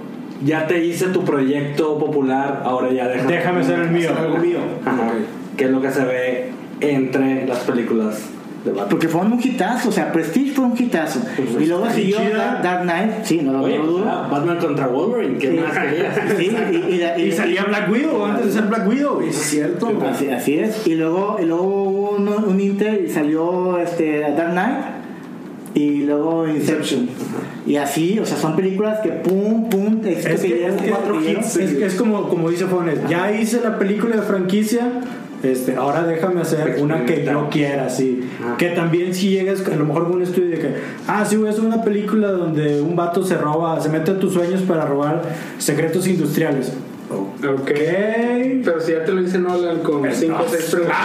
[0.44, 4.10] Ya te hice tu proyecto popular, ahora ya déjame, déjame ser el mío.
[4.18, 4.58] Algo mío.
[4.86, 5.02] Ajá.
[5.08, 5.56] Ok.
[5.58, 8.20] Que es lo que se ve entre las películas
[8.66, 8.90] de Batman.
[8.90, 11.20] Porque fue un hitazo, o sea, Prestige fue un hitazo.
[11.60, 12.18] Y luego siguió.
[12.36, 14.06] Dark, Dark Knight, sí, no lo dudo.
[14.10, 15.58] ah, Batman contra Wolverine, ¿qué Sí.
[15.60, 16.20] más querías?
[16.38, 19.22] Sí, y, y la- y- Y salía Black Widow antes de ser Black Widow.
[19.22, 19.94] Es cierto.
[20.10, 20.86] Así, así es.
[20.88, 24.78] Y luego, y luego hubo un, un Inter y salió este, Dark Knight
[25.74, 27.10] y luego Inception.
[27.66, 30.90] Y así, o sea, son películas que pum, pum, éxito Es, que, llevan es, que-
[30.90, 31.56] cuatro hits.
[31.58, 34.92] es- es como, como dice Fones, ya hice la película de franquicia,
[35.42, 38.30] este, ahora déjame hacer una que yo quiera, sí.
[38.44, 38.56] Ah.
[38.58, 40.70] Que también si llegas, a lo mejor con un estudio de que,
[41.08, 44.20] ah, sí, voy a hacer una película donde un vato se roba, se mete a
[44.20, 45.22] tus sueños para robar
[45.58, 46.72] secretos industriales.
[47.10, 47.72] Ok.
[48.64, 50.98] Pero si ya te lo dice Nolan con Pues 5 o no, 6 preguntas.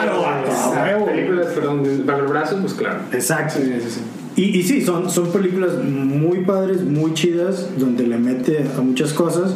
[0.72, 3.00] claro, películas, perdón, de- bajo el brazo, pues claro.
[3.12, 3.54] Exacto.
[3.59, 4.00] Sí, sí, sí.
[4.38, 9.12] Y, y sí, son, son películas muy padres, muy chidas, donde le mete a muchas
[9.12, 9.55] cosas.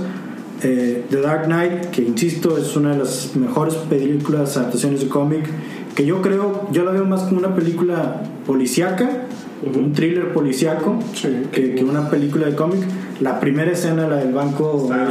[0.64, 5.44] Eh, The Dark Knight, que insisto, es una de las mejores películas, adaptaciones de cómic,
[5.94, 9.08] que yo creo, yo la veo más como una película policíaca,
[9.62, 11.28] un thriller policíaco, Sí.
[11.52, 12.80] que, que una película de cómic.
[13.20, 15.08] La primera escena, la del banco, buena.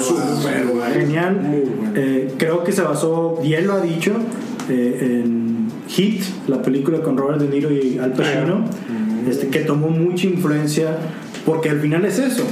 [0.94, 1.40] genial.
[1.42, 1.92] Muy buena.
[1.96, 4.12] Eh, creo que se basó, él lo ha dicho,
[4.70, 8.66] eh, en Hit, la película con Robert De Niro y Al Pacino,
[9.28, 10.98] este, que tomó mucha influencia,
[11.46, 12.44] porque al final es eso,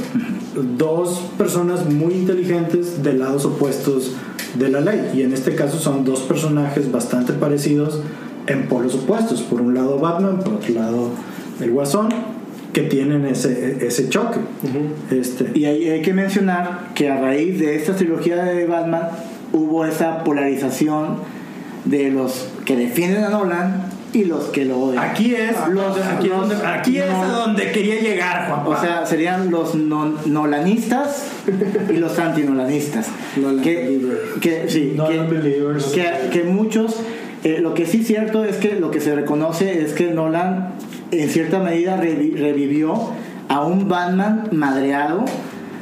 [0.78, 4.16] dos personas muy inteligentes de lados opuestos
[4.56, 8.02] de la ley, y en este caso son dos personajes bastante parecidos
[8.48, 11.10] en polos opuestos, por un lado Batman, por otro lado
[11.62, 12.10] el Guasón,
[12.74, 14.40] que tienen ese, ese choque.
[15.12, 19.10] este, Y hay, hay que mencionar que a raíz de esta trilogía de Batman
[19.54, 21.18] hubo esa polarización
[21.86, 25.04] de los que defienden a Nolan y los que lo odian.
[25.04, 28.62] Aquí es, Los- aquí, es los- donde, aquí es no- a donde quería llegar, Juan.
[28.66, 31.28] O sea, serían los non- nolanistas
[31.90, 33.08] y los antinolanistas.
[33.38, 34.00] Nolan que,
[34.42, 35.42] que, sí, Nolan que,
[35.94, 36.96] que, que muchos,
[37.44, 40.74] eh, lo que sí es cierto es que lo que se reconoce es que Nolan
[41.12, 43.12] en cierta medida revi- revivió
[43.48, 45.26] a un Batman madreado.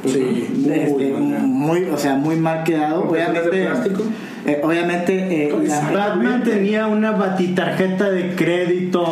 [0.06, 1.42] Sí, muy, este, mal.
[1.42, 3.06] muy, o sea, muy mal quedado.
[3.06, 4.02] ¿Con personas de Obviamente, plástico?
[4.48, 9.04] Eh, obviamente eh, la- Batman tenía una batitarjeta de crédito.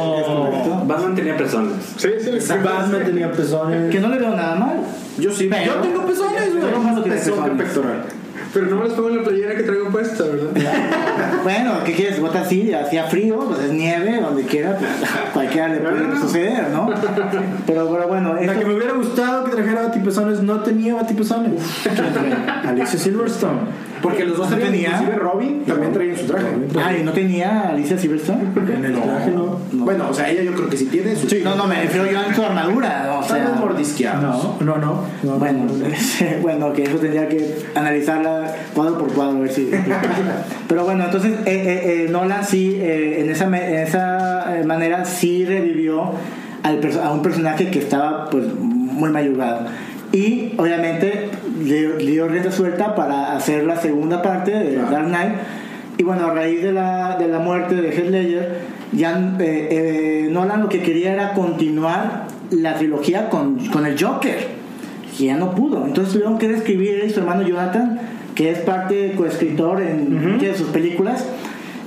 [0.86, 1.72] Batman tenía personas.
[1.96, 2.52] Sí, sí, sí.
[2.62, 3.90] Batman tenía pezones.
[3.90, 4.76] que no le veo nada mal.
[5.18, 5.48] Yo sí.
[5.50, 7.02] Pero- Yo tengo pezones, güey.
[7.04, 7.56] Que pezones.
[7.62, 8.02] pectoral.
[8.54, 10.50] Pero no me les pongo en la playera que traigo puesta, ¿verdad?
[11.42, 12.20] Bueno, ¿qué quieres?
[12.20, 14.90] Bota así, hacía frío, pues es nieve, donde quiera, pues
[15.34, 16.88] cualquiera le puede suceder, ¿no?
[17.66, 21.52] Pero, pero bueno, La esto- que me hubiera gustado que trajera batipezones no tenía batipezones.
[22.66, 23.58] Alicia Silverstone.
[24.08, 24.90] Porque los dos ¿No tenían, tenía?
[24.90, 26.46] inclusive Robin también traía su traje.
[26.78, 28.42] Ah, ¿y no tenía Alicia Silverstone?
[28.74, 29.58] En el traje no.
[29.72, 32.22] Bueno, o sea, ella yo creo que sí tiene su No, no, me refiero yo
[32.22, 33.18] en su armadura, ¿no?
[33.18, 33.56] o sea...
[33.58, 34.60] mordisqueados.
[34.60, 35.02] No, no, no.
[35.22, 35.38] no.
[35.38, 35.66] Bueno,
[36.42, 39.70] bueno, que eso tendría que analizarla cuadro por cuadro, a ver si.
[40.68, 45.04] Pero bueno, entonces eh, eh, eh, Nolan sí, eh, en esa, en esa eh, manera,
[45.04, 46.12] sí revivió
[46.62, 49.66] al a un personaje que estaba pues muy mayugado.
[50.12, 51.30] Y obviamente
[51.62, 54.90] le, le dio rienda suelta para hacer la segunda parte de Claro.
[54.90, 55.32] Dark Knight.
[55.98, 58.58] Y bueno, a raíz de la, de la muerte de Heath Ledger,
[58.92, 64.56] ya eh, eh, Nolan lo que quería era continuar la trilogía con, con el Joker
[65.16, 65.84] que ya no pudo.
[65.86, 67.98] Entonces tuvieron que reescribir él y su hermano Jonathan,
[68.34, 71.24] que es parte coescritor en muchas de sus películas.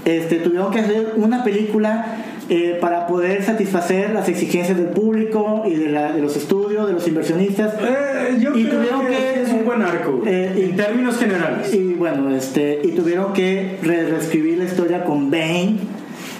[0.05, 2.05] Este, tuvieron que hacer una película
[2.49, 6.93] eh, para poder satisfacer las exigencias del público y de, la- de los estudios, de
[6.93, 7.73] los inversionistas.
[7.81, 10.17] Eh, yo Y creo tuvieron que, que- es un buen arco.
[10.17, 10.33] güey.
[10.33, 11.73] Eh, en términos generales.
[11.73, 15.77] Y bueno, este, y tuvieron que re- reescribir la historia con Bane,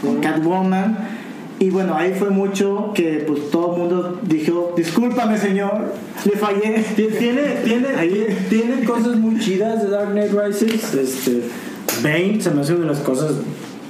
[0.01, 0.97] con Catwoman.
[1.61, 5.93] Y bueno, ahí fue mucho que pues todo el mundo dijo, discúlpame señor,
[6.23, 6.83] le fallé.
[6.95, 10.93] Ti- Tiene, tiene, tiene, tiene cosas muy chidas de Dark Knight Rises.
[10.93, 11.41] Este,
[12.01, 13.33] Bane se me hace una de las cosas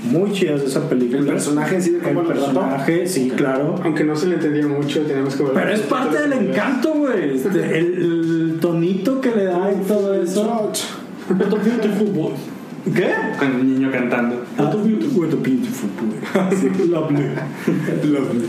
[0.03, 1.19] muy chidas de esa película.
[1.19, 2.45] El personaje en sí de El cómo lo trató.
[2.45, 3.75] personaje, sí, claro.
[3.83, 7.35] Aunque no se le entendía mucho, teníamos que Pero es parte del encanto, güey.
[7.35, 7.93] Este, el,
[8.53, 10.71] el tonito que le da y todo eso.
[11.29, 12.33] Beautiful boy.
[12.85, 13.09] ¿Qué?
[13.37, 14.43] Con el niño cantando.
[14.57, 16.57] What a beautiful, what a beautiful boy.
[16.57, 17.25] Sí, Lovely.
[18.03, 18.47] Lovely.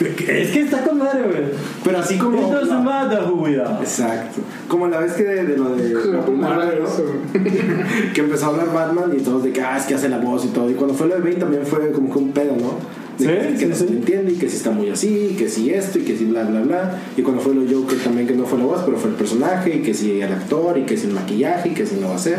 [0.28, 1.44] es que está con madre, güey.
[1.84, 2.38] Pero así como.
[2.38, 3.80] It doesn't matter who we are.
[3.80, 4.40] Exacto.
[4.68, 5.88] Como la vez que de, de lo de.
[5.88, 6.24] De ¿no?
[8.14, 10.44] que empezó a hablar Batman y todos de que, ah, es que hace la voz
[10.44, 10.70] y todo.
[10.70, 12.78] Y cuando fue lo de Bane también fue como que un pedo, ¿no?
[13.18, 13.86] De Sí, que, que sí, no sí.
[13.86, 16.44] se entiende y que si está muy así, que si esto y que si bla,
[16.44, 16.98] bla, bla.
[17.16, 19.16] Y cuando fue lo de Joker también que no fue la voz, pero fue el
[19.16, 22.08] personaje y que si el actor y que si el maquillaje y que si no
[22.08, 22.38] va a ser.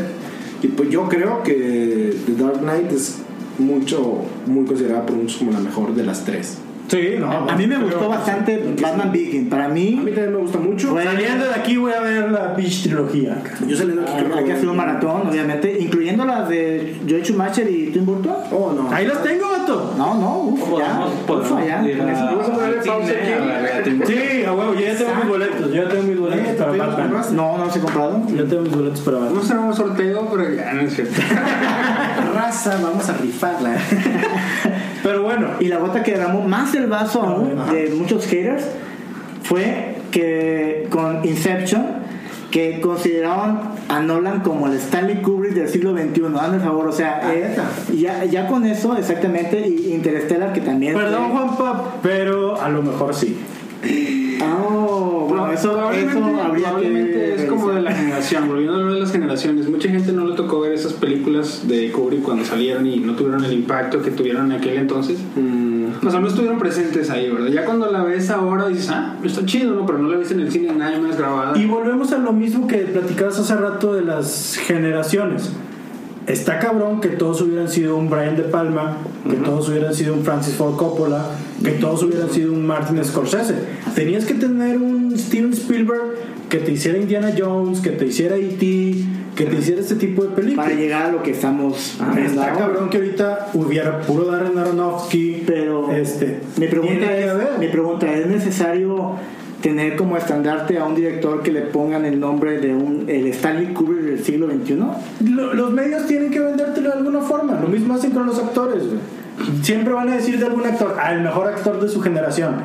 [0.64, 3.18] Y pues yo creo que The Dark Knight es
[3.60, 6.58] mucho, muy considerada por muchos como la mejor de las tres.
[6.88, 7.50] Sí, no.
[7.50, 9.50] A mí me gustó bastante Batman Begins.
[9.50, 10.90] Para A mí mí, también me gusta mucho.
[10.90, 13.38] Fue- Saliendo de aquí voy a ver la Beach trilogía.
[13.68, 17.70] Yo saliendo aquí creo hay que hacer un maratón, obviamente, incluyendo las de Joe Schumacher
[17.70, 18.34] y Tim Burton.
[18.52, 18.92] Oh, no.
[18.94, 19.94] Ahí las tengo, vato.
[19.98, 22.90] No, no, uf, ya, Podemos, uf, ya, a- a aquí.
[22.90, 25.70] a a Sí, a huevo, yo ya tengo mis boletos.
[25.74, 27.24] Yo ya tengo mis boletos para ¿te Batman.
[27.36, 28.22] No, no los he comprado.
[28.28, 29.42] Yo tengo mis boletos para a Batman.
[29.44, 31.22] hacer un sorteo, pero ya no es cierto.
[32.36, 33.72] Raza, vamos a rifarla.
[35.04, 38.66] Pero bueno, Y la gota que derramó más el vaso aún de muchos haters
[39.44, 42.04] fue que con Inception,
[42.52, 46.92] que consideraban a Nolan como el Stanley Kubrick del siglo XXI, hazme el favor, o
[46.92, 47.56] sea, Ah, eh,
[47.96, 50.94] ya, ya con eso, exactamente, y Interstellar que también...
[50.94, 53.38] perdón fue- Juanpa, pero a lo mejor sí.
[54.46, 59.00] Oh, bueno, eso, probablemente, eso habría probablemente que es como de la generación, volviendo de
[59.00, 59.70] las generaciones.
[59.70, 63.44] Mucha gente no le tocó ver esas películas de Kubrick cuando salieron y no tuvieron
[63.46, 65.20] el impacto que tuvieron en aquel entonces.
[66.06, 67.48] O sea, no estuvieron presentes ahí, ¿verdad?
[67.48, 69.86] Ya cuando la ves ahora dices, ah, está chido, ¿no?
[69.86, 71.58] Pero no la ves en el cine nadie más grabada.
[71.58, 75.52] Y volvemos a lo mismo que platicabas hace rato de las generaciones.
[76.28, 78.98] Está cabrón que todos hubieran sido un Brian De Palma,
[79.30, 81.26] que todos hubieran sido un Francis Ford Coppola,
[81.64, 83.56] que todos hubieran sido un Martin Scorsese.
[83.96, 86.02] Tenías que tener un Steven Spielberg
[86.50, 88.96] que te hiciera Indiana Jones, que te hiciera E.T.,
[89.36, 90.66] que te hiciera este tipo de películas.
[90.68, 95.44] para llegar a lo que estamos viendo Está cabrón que ahorita hubiera puro Darren Aronofsky,
[95.48, 99.16] Pero este, mi pregunta es, mi pregunta es necesario
[99.62, 103.74] tener como estandarte a un director que le pongan el nombre de un el Stanley
[103.74, 104.78] Kubrick del siglo XXI.
[105.32, 107.60] Lo- los medios tienen que vendértelo de alguna forma.
[107.60, 108.84] Lo mismo hacen con los actores.
[108.86, 109.00] güey.
[109.62, 112.56] Siempre van a decir de algún actor, al mejor actor de su generación.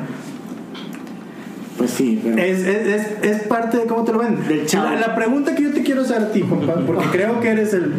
[1.79, 4.47] Pues sí, pero Es, es, es, es parte de cómo te lo ven.
[4.49, 4.67] Del.
[4.73, 7.73] La, la pregunta que yo te quiero hacer a ti, compa, porque creo que eres
[7.73, 7.93] el.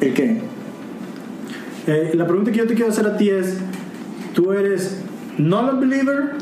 [0.00, 0.40] ¿el qué?
[1.86, 3.58] Eh, la pregunta que yo te quiero hacer a ti es:
[4.32, 5.02] ¿tú eres
[5.36, 6.32] Nolan Believer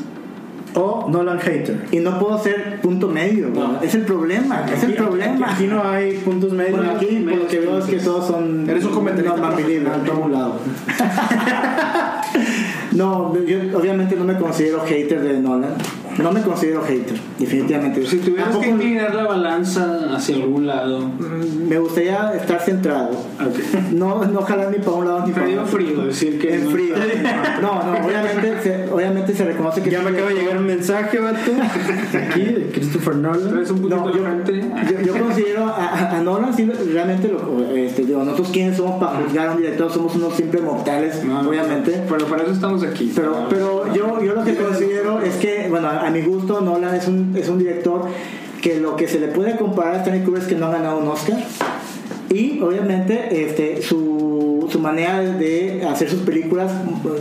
[0.75, 1.85] o Nolan Hater?
[1.91, 3.81] Y no puedo ser punto medio, ¿no?
[3.81, 5.47] es el problema, es el problema.
[5.47, 6.77] Aquí, aquí no hay puntos medios.
[6.77, 10.31] Bueno, aquí por lo que veo es que todos son Eres un comentarista a un
[10.31, 10.59] lado.
[12.93, 15.73] No, yo obviamente no me considero hater de Nolan.
[16.17, 18.05] No me considero hater, definitivamente.
[18.05, 20.99] Si tuvieras que inclinar la balanza hacia algún lado.
[20.99, 23.11] Mm, me gustaría estar centrado.
[23.91, 25.65] No, no jalar ni para un lado ni para otro.
[25.65, 26.55] frío, decir que.
[26.55, 26.95] En no- frío.
[27.61, 30.65] No, no, obviamente se, obviamente se reconoce que Ya es me acaba de llegar un
[30.67, 31.37] mensaje, vato.
[32.29, 33.49] Aquí, de Christopher Nolan.
[33.49, 38.03] Traes un No, yo, yo, yo considero a, a- a Nolan sí, realmente lo, este,
[38.03, 42.03] digo, nosotros quiénes somos para juzgar a un director, somos unos simples mortales, no, obviamente.
[42.09, 43.11] Pero para eso estamos aquí.
[43.15, 47.07] Pero, pero yo, yo lo que considero es que, bueno, a, mi gusto, Nolan es
[47.07, 48.05] un, es un director
[48.61, 50.99] que lo que se le puede comparar a Stanley Kubrick es que no ha ganado
[50.99, 51.37] un Oscar.
[52.33, 56.71] Y obviamente este, su, su manera de hacer sus películas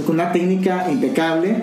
[0.07, 1.57] con una técnica impecable,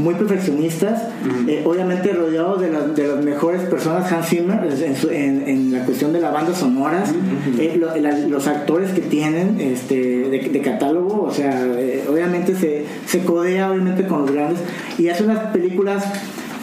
[0.00, 1.02] muy perfeccionistas,
[1.46, 5.72] eh, obviamente rodeado de, las- de las mejores personas, Hans Zimmer, en, su- en- en
[5.72, 7.12] la cuestión de la banda sonoras,
[7.60, 9.94] eh, lo- la- los actores que tienen este,
[10.28, 14.58] de, de catálogo, o sea, eh, obviamente se, se codea obviamente con los grandes.
[14.98, 16.02] Y hace unas películas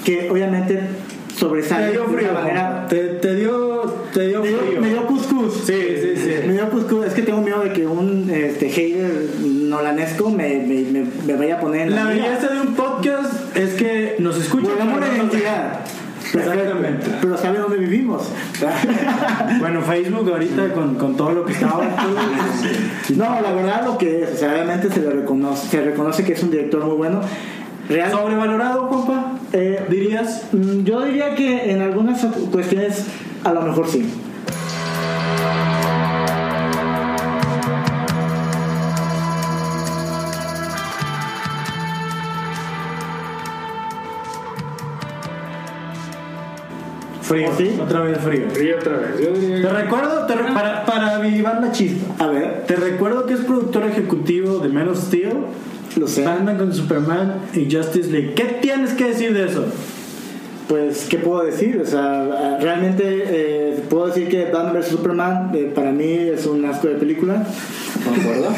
[0.03, 0.75] que obviamente
[1.27, 2.33] Te sobresalen dio frío.
[2.33, 4.81] manera Te, te dio, te dio me dio, frío.
[4.81, 5.53] me dio cuscús.
[5.65, 6.31] Sí, sí, sí.
[6.47, 7.05] Me dio cuscús.
[7.05, 9.11] Es que tengo miedo de que un este, hater
[9.41, 13.73] nolanesco me, me, me, me vaya a poner en La belleza de un podcast es
[13.73, 14.71] que nos escuchan.
[14.71, 15.79] Volvamos a la identidad.
[16.33, 17.11] Exactamente.
[17.21, 18.29] Pero sabe dónde vivimos.
[19.59, 21.95] Bueno, Facebook ahorita con, con todo lo que está ahora.
[23.15, 26.33] No, la verdad lo que es, o sea, obviamente se le reconoce, se reconoce que
[26.33, 27.21] es un director muy bueno.
[27.93, 29.33] Real, ¿Sobrevalorado, compa?
[29.51, 30.47] eh, ¿Dirías?
[30.51, 33.05] mm, yo diría que en algunas cuestiones
[33.43, 34.09] a lo mejor sí.
[47.21, 47.49] Frío.
[47.57, 47.79] ¿Sí?
[47.81, 48.49] Otra vez frío.
[48.49, 49.19] Frío otra vez.
[49.19, 52.23] Yo diría Te recuerdo, te re- para, para avivar la chispa.
[52.23, 55.31] A ver, Te recuerdo que es productor ejecutivo de Man of Steel,
[55.97, 56.23] lo sé.
[56.23, 58.33] Batman con Superman y Justice League.
[58.35, 59.65] ¿Qué tienes que decir de eso?
[60.67, 61.79] Pues, ¿qué puedo decir?
[61.83, 66.63] O sea, realmente eh, puedo decir que Batman vs Superman eh, para mí es un
[66.65, 67.45] asco de película.
[67.45, 68.49] ¿De acuerdo?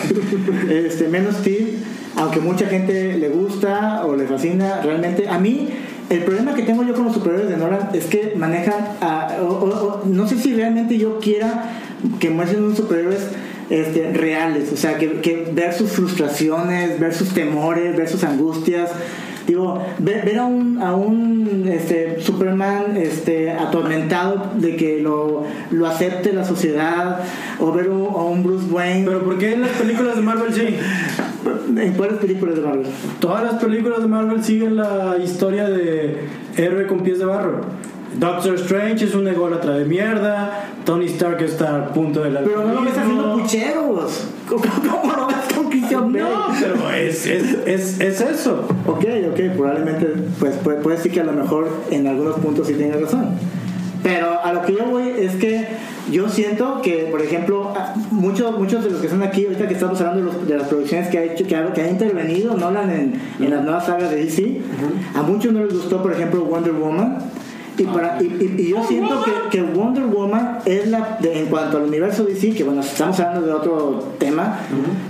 [0.71, 1.79] este, menos Steel,
[2.15, 5.69] aunque mucha gente le gusta o le fascina, realmente a mí
[6.09, 9.45] el problema que tengo yo con los superhéroes de Nolan es que manejan a, o-
[9.45, 11.71] o- o- no sé si realmente yo quiera
[12.19, 13.21] que muestren unos superhéroes
[13.69, 18.91] este, reales, o sea, que, que ver sus frustraciones, ver sus temores, ver sus angustias.
[19.47, 25.85] Digo, ver, ver a un, a un este, Superman este, atormentado de que lo, lo
[25.85, 27.19] acepte la sociedad,
[27.59, 29.05] o ver un- a un Bruce Wayne.
[29.05, 30.75] Pero ¿por qué en las películas de Marvel sí?
[31.79, 32.87] ¿En cuáles películas de Marvel?
[33.19, 36.21] Todas las películas de Marvel siguen la historia de
[36.57, 37.61] héroe con pies de barro.
[38.17, 40.69] Doctor Strange es un ególatra de mierda.
[40.85, 42.41] Tony Stark está al punto de la.
[42.41, 44.27] Pero no lo ves haciendo pucheros.
[44.49, 44.61] ¿Cómo,
[45.01, 46.23] cómo lo ves con Christian Bale?
[46.29, 48.67] No, pero es, es, es, es eso.
[48.85, 50.07] Ok, ok, probablemente
[50.39, 53.29] pues puede, puede decir que a lo mejor en algunos puntos sí tiene razón.
[54.03, 55.65] Pero a lo que yo voy es que
[56.11, 57.73] yo siento que, por ejemplo,
[58.11, 60.67] muchos, muchos de los que están aquí, ahorita que estamos hablando de, los- de las
[60.67, 64.11] producciones que ha hecho, que ha, que ha intervenido Nolan en, en las nuevas sagas
[64.11, 64.61] de DC,
[65.15, 67.17] a muchos no les gustó, por ejemplo, Wonder Woman.
[67.77, 71.47] Y, para, y, y- y yo siento que, que Wonder Woman es la, de- en
[71.47, 74.59] cuanto al universo DC, que bueno, estamos hablando de otro tema,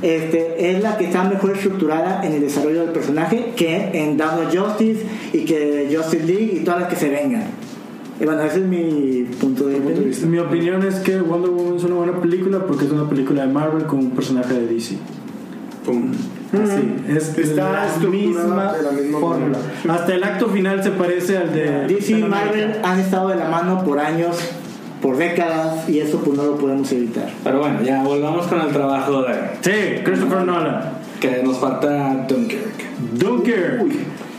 [0.02, 4.48] este, es la que está mejor estructurada en el desarrollo del personaje que en Dawn
[4.48, 7.44] of Justice y que Justice League y todas las que se vengan.
[8.20, 10.26] Y bueno, ese es mi punto de vista.
[10.26, 13.52] Mi opinión es que Wonder Woman es una buena película porque es una película de
[13.54, 14.96] Marvel con un personaje de DC.
[15.86, 16.12] Pum.
[16.54, 19.58] Así, es Está la misma, de la misma fórmula.
[19.90, 23.50] Hasta el acto final se parece al de DC y Marvel han estado de la
[23.50, 24.38] mano por años,
[25.02, 27.30] por décadas, y eso pues no lo podemos evitar.
[27.44, 30.82] Pero bueno, ya volvamos con el trabajo de Sí, Christopher Nolan.
[31.20, 32.84] que nos falta Dunkirk.
[33.14, 33.84] Dunkirk.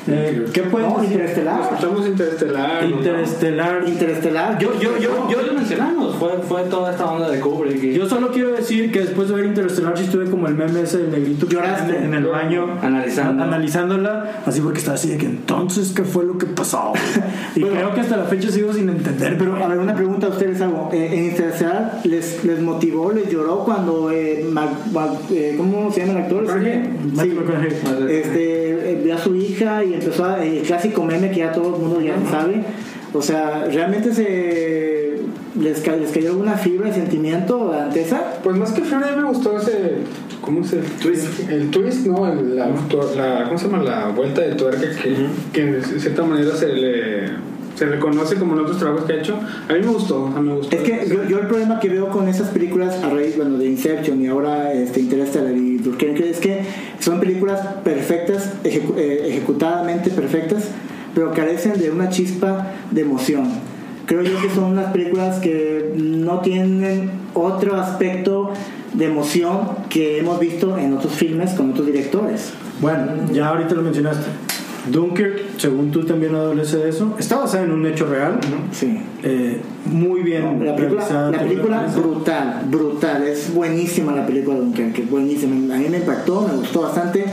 [0.09, 1.13] Eh, ¿Qué puedes No, decir?
[1.15, 1.61] Interestelar.
[1.63, 2.85] Escuchamos Interestelar.
[2.85, 2.97] ¿no?
[2.97, 3.85] Interestelar.
[3.89, 4.59] Interestelar.
[4.59, 7.83] Yo, yo, yo, Yo lo yo, mencionamos, fue, fue toda esta onda de Kubrick.
[7.83, 10.83] y- yo solo quiero decir que después de ver Interestelar sí estuve como el meme
[10.83, 11.97] ese del negrito que Lloraste.
[11.99, 13.43] en, el baño Analizando.
[13.43, 16.93] analizándola así porque estaba así de que entonces qué fue lo que pasó
[17.57, 20.31] y creo que hasta la fecha sigo sin entender Pero, a ver, una pregunta a
[20.31, 20.91] ustedes hago.
[20.93, 24.11] Eh, ¿En Interestelar les, les motivó, les lloró cuando.
[24.13, 26.47] eh, Mac- Mac- eh, ¿Cómo se llama el actor?
[26.47, 27.29] Sí.
[27.35, 27.73] McConaughey.
[28.09, 31.77] Este, eh, vio a su hija y empezó a, el clásico meme que ya todo
[31.77, 32.63] el mundo ya sabe.
[33.13, 35.21] O sea, ¿realmente se
[35.61, 38.35] les, ca- les cayó alguna fibra de sentimiento ante esa?
[38.43, 39.95] Pues más que fibra, a mí me gustó ese
[40.43, 41.49] ¿Cómo se twist?
[41.51, 42.31] El twist, ¿no?
[42.31, 42.69] El- la,
[43.17, 43.83] la- ¿Cómo se llama?
[43.83, 45.17] La vuelta de tuerca que,
[45.53, 47.27] que de cierta manera se le,
[47.75, 49.39] se reconoce como en otros trabajos que ha hecho.
[49.69, 50.77] A mí me gustó, a mí me gustó.
[50.77, 53.67] Es que yo, yo el problema que veo con esas películas a raíz bueno, de
[53.67, 56.61] Inception y ahora este, Interstellar y Dunkerque es que
[57.07, 60.65] son películas perfectas, ejecu- eh, ejecutadamente perfectas,
[61.15, 63.45] pero carecen de una chispa de emoción.
[64.07, 68.51] Creo yo que son unas películas que no tienen otro aspecto
[68.93, 72.53] de emoción que hemos visto en otros filmes con otros directores.
[72.81, 74.27] Bueno, ya ahorita lo mencionaste.
[74.91, 78.39] Dunkirk, según tú también adolece de eso, está basada en un hecho real,
[78.73, 78.99] Sí.
[79.23, 85.03] eh, muy bien La película, la película brutal, brutal, es buenísima la película de Dunkerque,
[85.03, 85.75] buenísima.
[85.75, 87.25] A mí me impactó, me gustó bastante.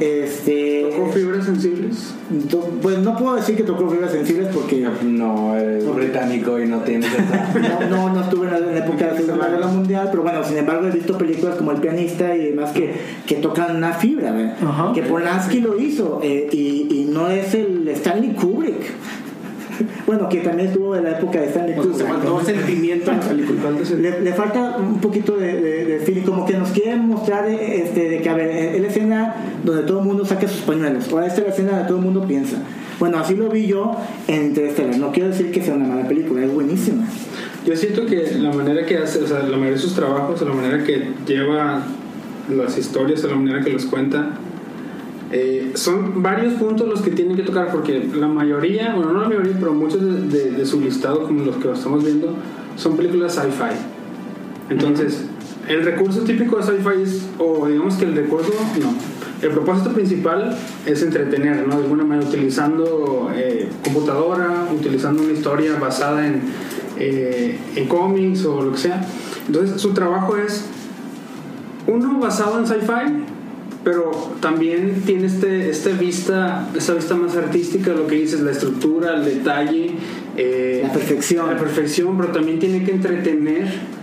[0.00, 2.14] Este, ¿Tocó fibras sensibles?
[2.48, 6.78] to- pues no puedo decir que tocó fibras sensibles porque No, eres británico y no
[6.78, 7.88] tienes esa.
[7.88, 10.22] no, no, no estuve en la, en la época de la Segunda Guerra Mundial, pero
[10.22, 12.94] bueno, sin embargo he visto películas como El pianista y demás que,
[13.26, 14.56] que tocan una fibra, ¿verdad?
[14.62, 14.92] Ajá.
[14.94, 18.90] que Polanski lo hizo eh, y, y no es el Stanley Kubrick.
[20.06, 22.06] Bueno, que también estuvo en la época de Stanley O sea, Kubrick.
[22.06, 23.70] se faltó sentimiento en la película.
[23.98, 28.08] Le, le falta un poquito de, de, de feeling, como que nos quieren mostrar este,
[28.08, 29.34] de que, a ver, es la escena
[29.64, 32.04] donde todo el mundo saca sus pañuelos, o esta es la escena donde todo el
[32.04, 32.58] mundo piensa.
[32.98, 33.96] Bueno, así lo vi yo
[34.28, 34.98] en Interstellar.
[34.98, 37.06] No quiero decir que sea una mala película, es buenísima.
[37.64, 40.52] Yo siento que la manera que hace, o sea, la mayoría de sus trabajos, la
[40.52, 41.82] manera que lleva
[42.54, 44.32] las historias, la manera que los cuenta,
[45.32, 49.28] eh, son varios puntos los que tienen que tocar porque la mayoría, bueno, no la
[49.28, 52.34] mayoría, pero muchos de, de- de su listado, como los que estamos viendo,
[52.76, 53.76] son películas sci-fi.
[54.70, 55.24] Entonces,
[55.68, 58.50] el recurso típico de sci-fi es, o digamos que el recurso,
[58.80, 58.92] no.
[59.42, 60.54] El propósito principal
[60.84, 61.76] es entretener, ¿no?
[61.76, 66.42] De alguna manera, utilizando eh, computadora, utilizando una historia basada en,
[66.98, 69.00] eh, en cómics o lo que sea.
[69.46, 70.66] Entonces, su trabajo es
[71.86, 73.24] uno basado en sci-fi,
[73.84, 74.10] pero
[74.40, 79.24] también tiene este, esta vista, esta vista más artística, lo que dices, la estructura, el
[79.24, 79.92] detalle,
[80.36, 81.46] eh, La perfección.
[81.48, 84.00] la perfección, pero también tiene que entretener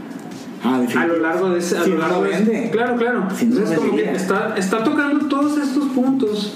[0.63, 3.27] Ah, a lo largo de ese, a Si lo no largo lo de claro, claro.
[3.35, 6.55] Si no Entonces como que está, está tocando todos estos puntos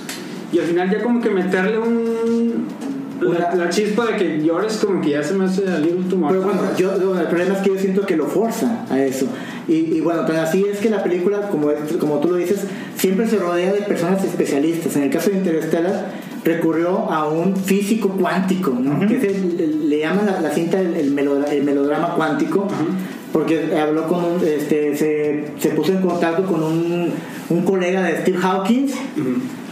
[0.51, 2.65] y al final ya como que meterle un
[3.21, 6.29] la, chispa de que llores como que ya se me hace a little too much.
[6.29, 9.27] Pero bueno, yo, el problema es que yo siento que lo forza a eso.
[9.67, 11.69] Y, y bueno, tan así es que la película, como,
[11.99, 12.61] como tú lo dices,
[12.95, 14.95] siempre se rodea de personas especialistas.
[14.95, 16.07] En el caso de Interstellar,
[16.43, 19.07] recurrió a un físico cuántico, ¿no?
[19.07, 22.67] que es el- el- le llaman la, la cinta el, el melodra- el melodrama cuántico.
[23.31, 27.11] Porque habló con un, este, se, se puso en contacto con un,
[27.49, 28.91] un colega de Steve Hawkins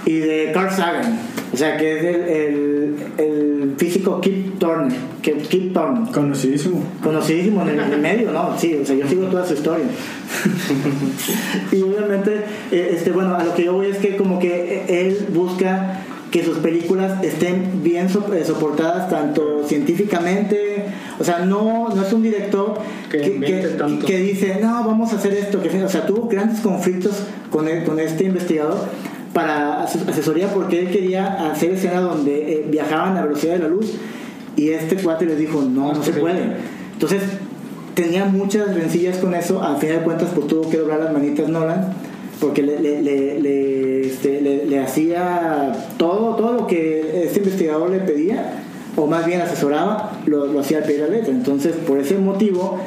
[0.06, 1.20] y de Carl Sagan.
[1.52, 4.92] O sea, que es el, el, el físico Kip Turner.
[5.22, 6.84] Que, Kip Turner Conocidísimo.
[7.04, 8.56] conocidísimo en el, en el medio, ¿no?
[8.58, 9.86] Sí, o sea, yo sigo toda su historia.
[11.72, 12.42] y obviamente,
[12.72, 16.02] eh, este, bueno, a lo que yo voy es que como que eh, él busca
[16.32, 20.86] que sus películas estén bien so- eh, soportadas tanto científicamente,
[21.20, 22.76] o sea, no, no es un director
[23.10, 23.40] Que
[24.06, 27.84] que dice, no, vamos a hacer esto, que, o sea, tuvo grandes conflictos con, el-
[27.84, 28.78] con este investigador
[29.40, 33.68] para ases- asesoría porque él quería hacer escenas donde eh, viajaban a velocidad de la
[33.70, 33.94] luz
[34.56, 36.42] y este cuate les dijo, no, no se puede.
[36.94, 37.22] Entonces,
[37.94, 39.62] tenía muchas rencillas con eso.
[39.64, 41.94] Al final de cuentas, pues tuvo que doblar las manitas Nolan.
[42.42, 43.02] Porque le, le,
[43.42, 48.54] le, este, le- hacía todo, todo lo que este investigador le pedía,
[48.96, 51.32] o más bien asesoraba, lo, lo hacía al de la letra.
[51.32, 52.80] Entonces, por ese motivo,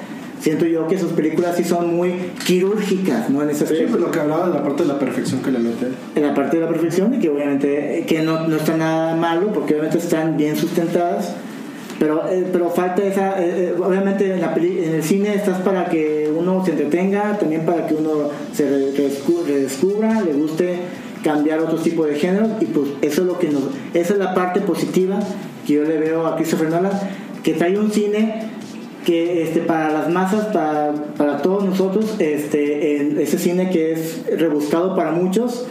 [0.43, 2.13] siento yo que sus películas sí son muy
[2.47, 3.43] quirúrgicas, ¿no?
[3.43, 5.51] En ese Sí, aspecto pues lo que hablaba de la parte de la perfección que
[5.51, 5.87] le mete.
[6.15, 9.53] en la parte de la perfección y que obviamente que no, no está nada malo
[9.55, 11.33] porque obviamente están bien sustentadas
[11.99, 15.59] pero eh, pero falta esa eh, eh, obviamente en, la peli- en el cine estás
[15.61, 20.79] para que uno se entretenga también para que uno se re- redescu- redescubra le guste
[21.23, 23.63] cambiar otro tipo de géneros y pues eso es lo que nos
[23.95, 25.21] esa es la parte positiva
[25.67, 26.93] que yo le veo a Christopher Nolan
[27.45, 28.49] que trae un cine
[29.05, 34.23] que este para las masas para, para todos nosotros este en ese cine que es
[34.39, 35.67] rebuscado para muchos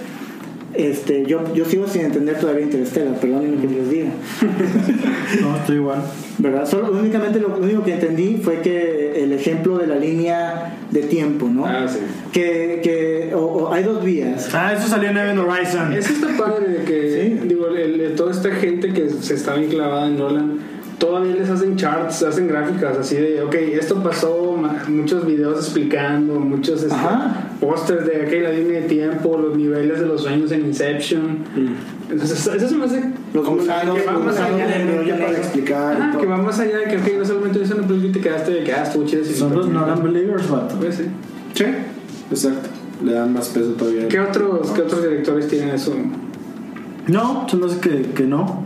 [0.73, 4.09] este yo, yo sigo sin entender todavía Interstellar perdónenme que les diga
[5.41, 6.01] No, estoy igual.
[6.37, 10.77] verdad solo únicamente lo, lo único que entendí fue que el ejemplo de la línea
[10.91, 11.99] de tiempo no Ah, sí.
[12.31, 15.93] que, que o- o hay dos vías Ah, eso salió en Event Horizon.
[15.93, 17.47] Eso está padre de que, Sí.
[17.47, 20.59] digo, el- el- toda esta gente que se está bien clavada en Nolan,
[21.01, 24.55] todavía les hacen charts, hacen gráficas así de, ok, esto pasó,
[24.87, 26.95] muchos videos explicando, muchos este,
[27.59, 31.39] pósters de, ok, la línea de tiempo, los niveles de los sueños en Inception.
[32.07, 36.19] Entonces, eso se me hace Los gusanos, que va más allá de para explicar Ajá,
[36.19, 38.51] que va más allá de que, ok, no solamente es una película y te quedaste
[38.51, 39.25] de que, ah, estuvo chido.
[39.25, 40.75] Son los Nolan Believers, vato.
[40.75, 41.05] Pues sí.
[41.55, 41.65] Sí,
[42.29, 42.69] exacto.
[43.03, 44.07] le dan más peso todavía.
[44.07, 45.95] ¿Qué otros, ¿Qué otros directores tienen eso?
[47.07, 48.65] No, se me hace que, que no.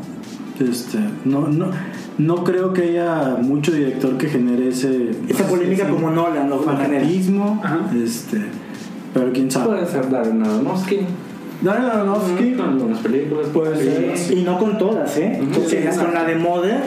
[0.60, 1.72] Este, no, no.
[2.18, 5.12] No creo que haya mucho director que genere ese.
[5.28, 7.62] Esa polémica ese como Nolan lo fanatismo.
[8.04, 8.38] Este,
[9.14, 9.68] pero quién sabe.
[9.68, 11.00] Puede ser Darren Aronofsky.
[11.62, 13.48] Darren Aronofsky Con algunas películas.
[13.54, 14.38] puede ser.
[14.38, 15.42] Y no con todas, ¿eh?
[15.98, 16.80] Con la de Mother,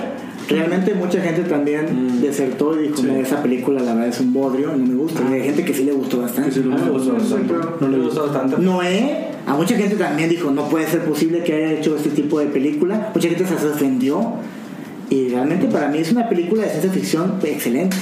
[0.49, 3.07] realmente mucha gente también desertó y dijo, Sí.
[3.07, 5.21] "No, esa película la verdad es un bodrio, no me gusta.
[5.31, 6.49] Y hay gente que sí le gustó bastante.
[6.49, 7.55] Que sí le gustó bastante.
[7.81, 8.57] No le gustó bastante.
[8.63, 12.39] Noé, a mucha gente también dijo, no puede ser posible que haya hecho este tipo
[12.41, 13.11] de película.
[13.15, 14.35] Mucha gente se ofendió.
[15.11, 17.97] Y realmente para mí es una película de ciencia ficción excelente.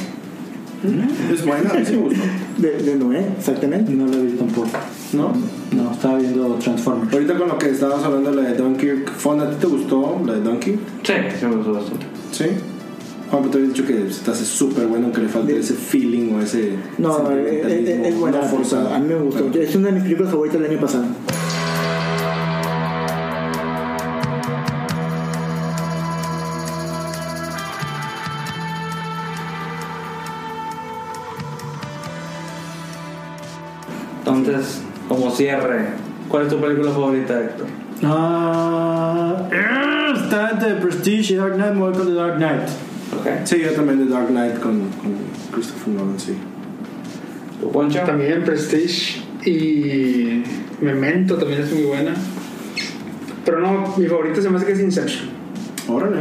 [1.32, 2.20] Es buena, a mí sí me gustó.
[2.58, 3.92] De, de Noé, exactamente.
[3.92, 4.68] No lo vi tampoco.
[5.12, 5.32] ¿No?
[5.72, 7.12] No, estaba viendo Transformers.
[7.12, 10.34] Ahorita con lo que estábamos hablando, la de Dunkirk, Fon, ¿a ti te gustó la
[10.34, 10.78] de Dunkirk?
[11.02, 12.06] Sí, sí me gustó bastante.
[12.32, 12.44] Sí.
[13.30, 16.34] Juan, te había dicho que se te hace súper bueno, que le falta ese feeling
[16.34, 16.74] o ese.
[16.98, 18.38] No, es, es, sentimentalismo es buena.
[18.38, 18.94] no forzado.
[18.94, 19.44] A mí me gustó.
[19.50, 21.04] Pero- Es una de mis películas favoritas del año pasado.
[34.38, 35.86] Entonces, como cierre,
[36.28, 37.66] ¿cuál es tu película favorita, Héctor?
[38.02, 41.72] Ah, eh, está entre Prestige y Dark Knight.
[41.72, 42.68] Me voy con The Dark Knight.
[43.18, 43.28] Ok.
[43.44, 45.14] Sí, yo también de Dark Knight con, con
[45.52, 46.34] Christopher Nolan, sí.
[47.60, 48.00] ¿Tu Poncho?
[48.00, 50.42] También Prestige y
[50.80, 52.14] Memento también es muy buena.
[53.44, 55.28] Pero no, mi favorita se me hace que es Inception.
[55.88, 56.18] Órale.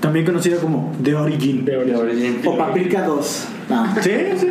[0.00, 1.68] También conocida como The Origin.
[1.70, 1.98] Ahorita.
[1.98, 2.40] Origin.
[2.44, 3.48] O Paprika 2.
[3.70, 4.02] No.
[4.02, 4.46] Sí, sí.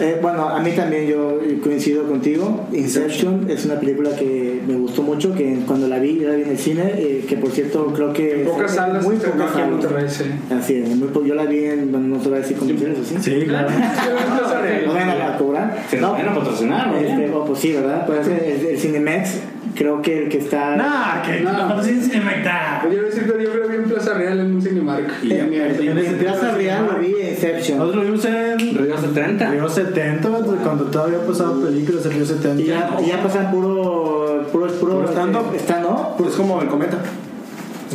[0.00, 2.66] Eh, bueno, a mí también yo coincido contigo.
[2.72, 6.42] Inception es una película que me gustó mucho, que cuando la vi, yo la vi
[6.42, 8.44] en el cine, eh, que por cierto creo que...
[8.44, 10.24] Pocas salas Muy pocas salas.
[10.50, 13.04] Así es, muy yo la vi en, bueno, no te voy a decir comerciales o
[13.04, 13.16] sí.
[13.20, 13.68] Sí, claro.
[14.84, 15.78] No van a cobrar.
[16.02, 16.96] A patrocinar, ¿no?
[16.98, 18.06] Este, oh, pues sí, ¿verdad?
[18.06, 19.38] Pues el, el Cinemex,
[19.74, 20.76] creo que el que está...
[20.76, 21.68] Nah, que No.
[21.76, 22.82] no, sin Cinemecta.
[22.84, 22.90] Yo
[23.26, 25.06] pero yo creo que vi en Plaza Real en un Cinemark.
[25.22, 25.82] Y ya, mierda.
[25.82, 27.78] En el Plaza Real lo vi Inception.
[27.78, 29.50] Nosotros lo vimos en Río 70.
[29.50, 30.28] Río 70,
[30.62, 32.62] cuando todavía pasaban películas en Río 70.
[32.62, 34.46] Y ya, ya pasan puro...
[34.52, 35.54] Puro, puro, stand-up.
[35.54, 36.16] eh, stand-up.
[36.18, 36.98] Pues es como el cometa.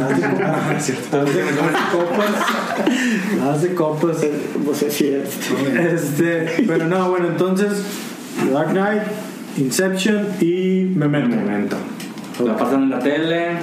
[0.02, 1.22] Ah, es cierto.
[1.22, 1.42] Hace
[1.92, 2.32] copas.
[3.56, 4.24] Hace copas.
[4.24, 4.32] Eh,
[4.66, 5.30] Pues es cierto.
[5.78, 7.84] Este, pero no, bueno, entonces
[8.52, 9.04] Dark Knight,
[9.60, 11.36] Inception y Memento.
[11.36, 11.76] Memento.
[12.46, 13.58] La pasan en la tele.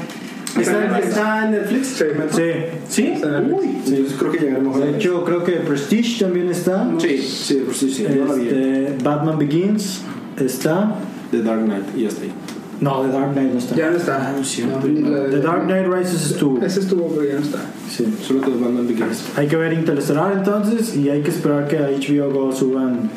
[0.60, 1.86] ¿Está, está en Netflix?
[1.86, 2.42] Sí, Sí.
[2.88, 3.14] ¿Sí?
[3.50, 6.88] Uy, sí, creo que llegaremos a De hecho, creo que Prestige también está.
[6.98, 8.04] Sí, sí, pues sí, sí.
[8.04, 10.02] Este, Batman Begins
[10.38, 10.96] está.
[11.30, 12.32] The Dark Knight, y ya está ahí.
[12.80, 13.74] No, The Dark Knight no está.
[13.74, 14.16] Ya no está.
[14.16, 14.86] Ah, cierto.
[14.86, 16.64] No, la The Dark Knight Rises estuvo.
[16.64, 17.58] Ese estuvo, pero ya no está.
[17.90, 18.06] Sí.
[18.22, 19.24] Solo te mandan Begins.
[19.36, 23.10] Hay que ver Interestelar entonces y hay que esperar que a HBO Go suban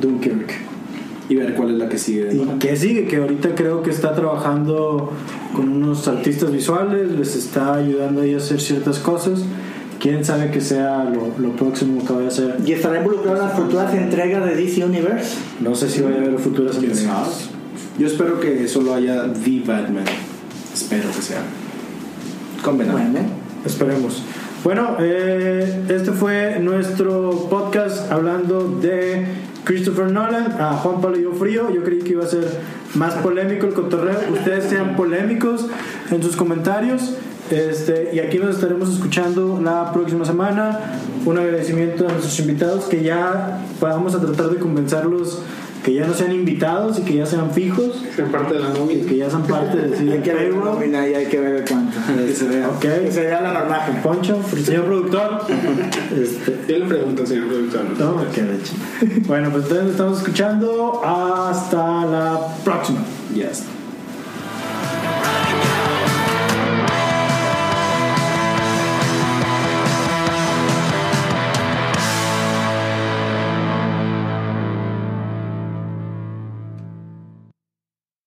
[0.00, 0.75] Dunkirk.
[1.28, 2.32] Y ver cuál es la que sigue.
[2.32, 2.58] ¿Y ¿no?
[2.58, 3.06] qué sigue?
[3.06, 5.12] Que ahorita creo que está trabajando
[5.54, 9.40] con unos artistas visuales, les está ayudando ahí a hacer ciertas cosas.
[9.98, 12.56] Quién sabe que sea lo, lo próximo que vaya a hacer.
[12.64, 15.36] Y estará involucrado en las futuras entregas de DC Universe.
[15.60, 17.50] No sé si vaya a haber futuras ¿Quién entregas.
[17.98, 20.04] Yo espero que solo haya The Batman.
[20.72, 21.40] Espero que sea.
[22.62, 22.76] Con.
[22.76, 22.92] Bueno,
[23.64, 24.22] Esperemos.
[24.62, 29.24] Bueno, eh, este fue nuestro podcast hablando de
[29.66, 30.52] Christopher Nolan.
[30.60, 31.70] A Juan Pablo yo frío.
[31.74, 32.48] Yo creí que iba a ser
[32.94, 34.18] más polémico el cotorreo.
[34.32, 35.66] Ustedes sean polémicos
[36.10, 37.16] en sus comentarios.
[37.50, 40.98] Este, y aquí nos estaremos escuchando la próxima semana.
[41.24, 45.42] Un agradecimiento a nuestros invitados que ya vamos a tratar de convencerlos
[45.86, 48.02] que ya no sean invitados y que ya sean fijos.
[48.18, 49.06] En parte de la nómina.
[49.06, 51.96] que ya sean parte de hay que ver la nómina y hay que ver cuánto.
[52.26, 52.68] Que se vea.
[52.68, 52.80] Ok.
[52.80, 53.92] Que se vea la normaje.
[54.02, 55.42] Poncho, señor productor.
[56.16, 57.84] Este, Yo le pregunto, señor productor.
[58.00, 58.72] no, qué leche.
[59.26, 61.02] Bueno, pues entonces nos estamos escuchando.
[61.04, 62.98] Hasta la próxima.
[63.32, 63.75] Ya está.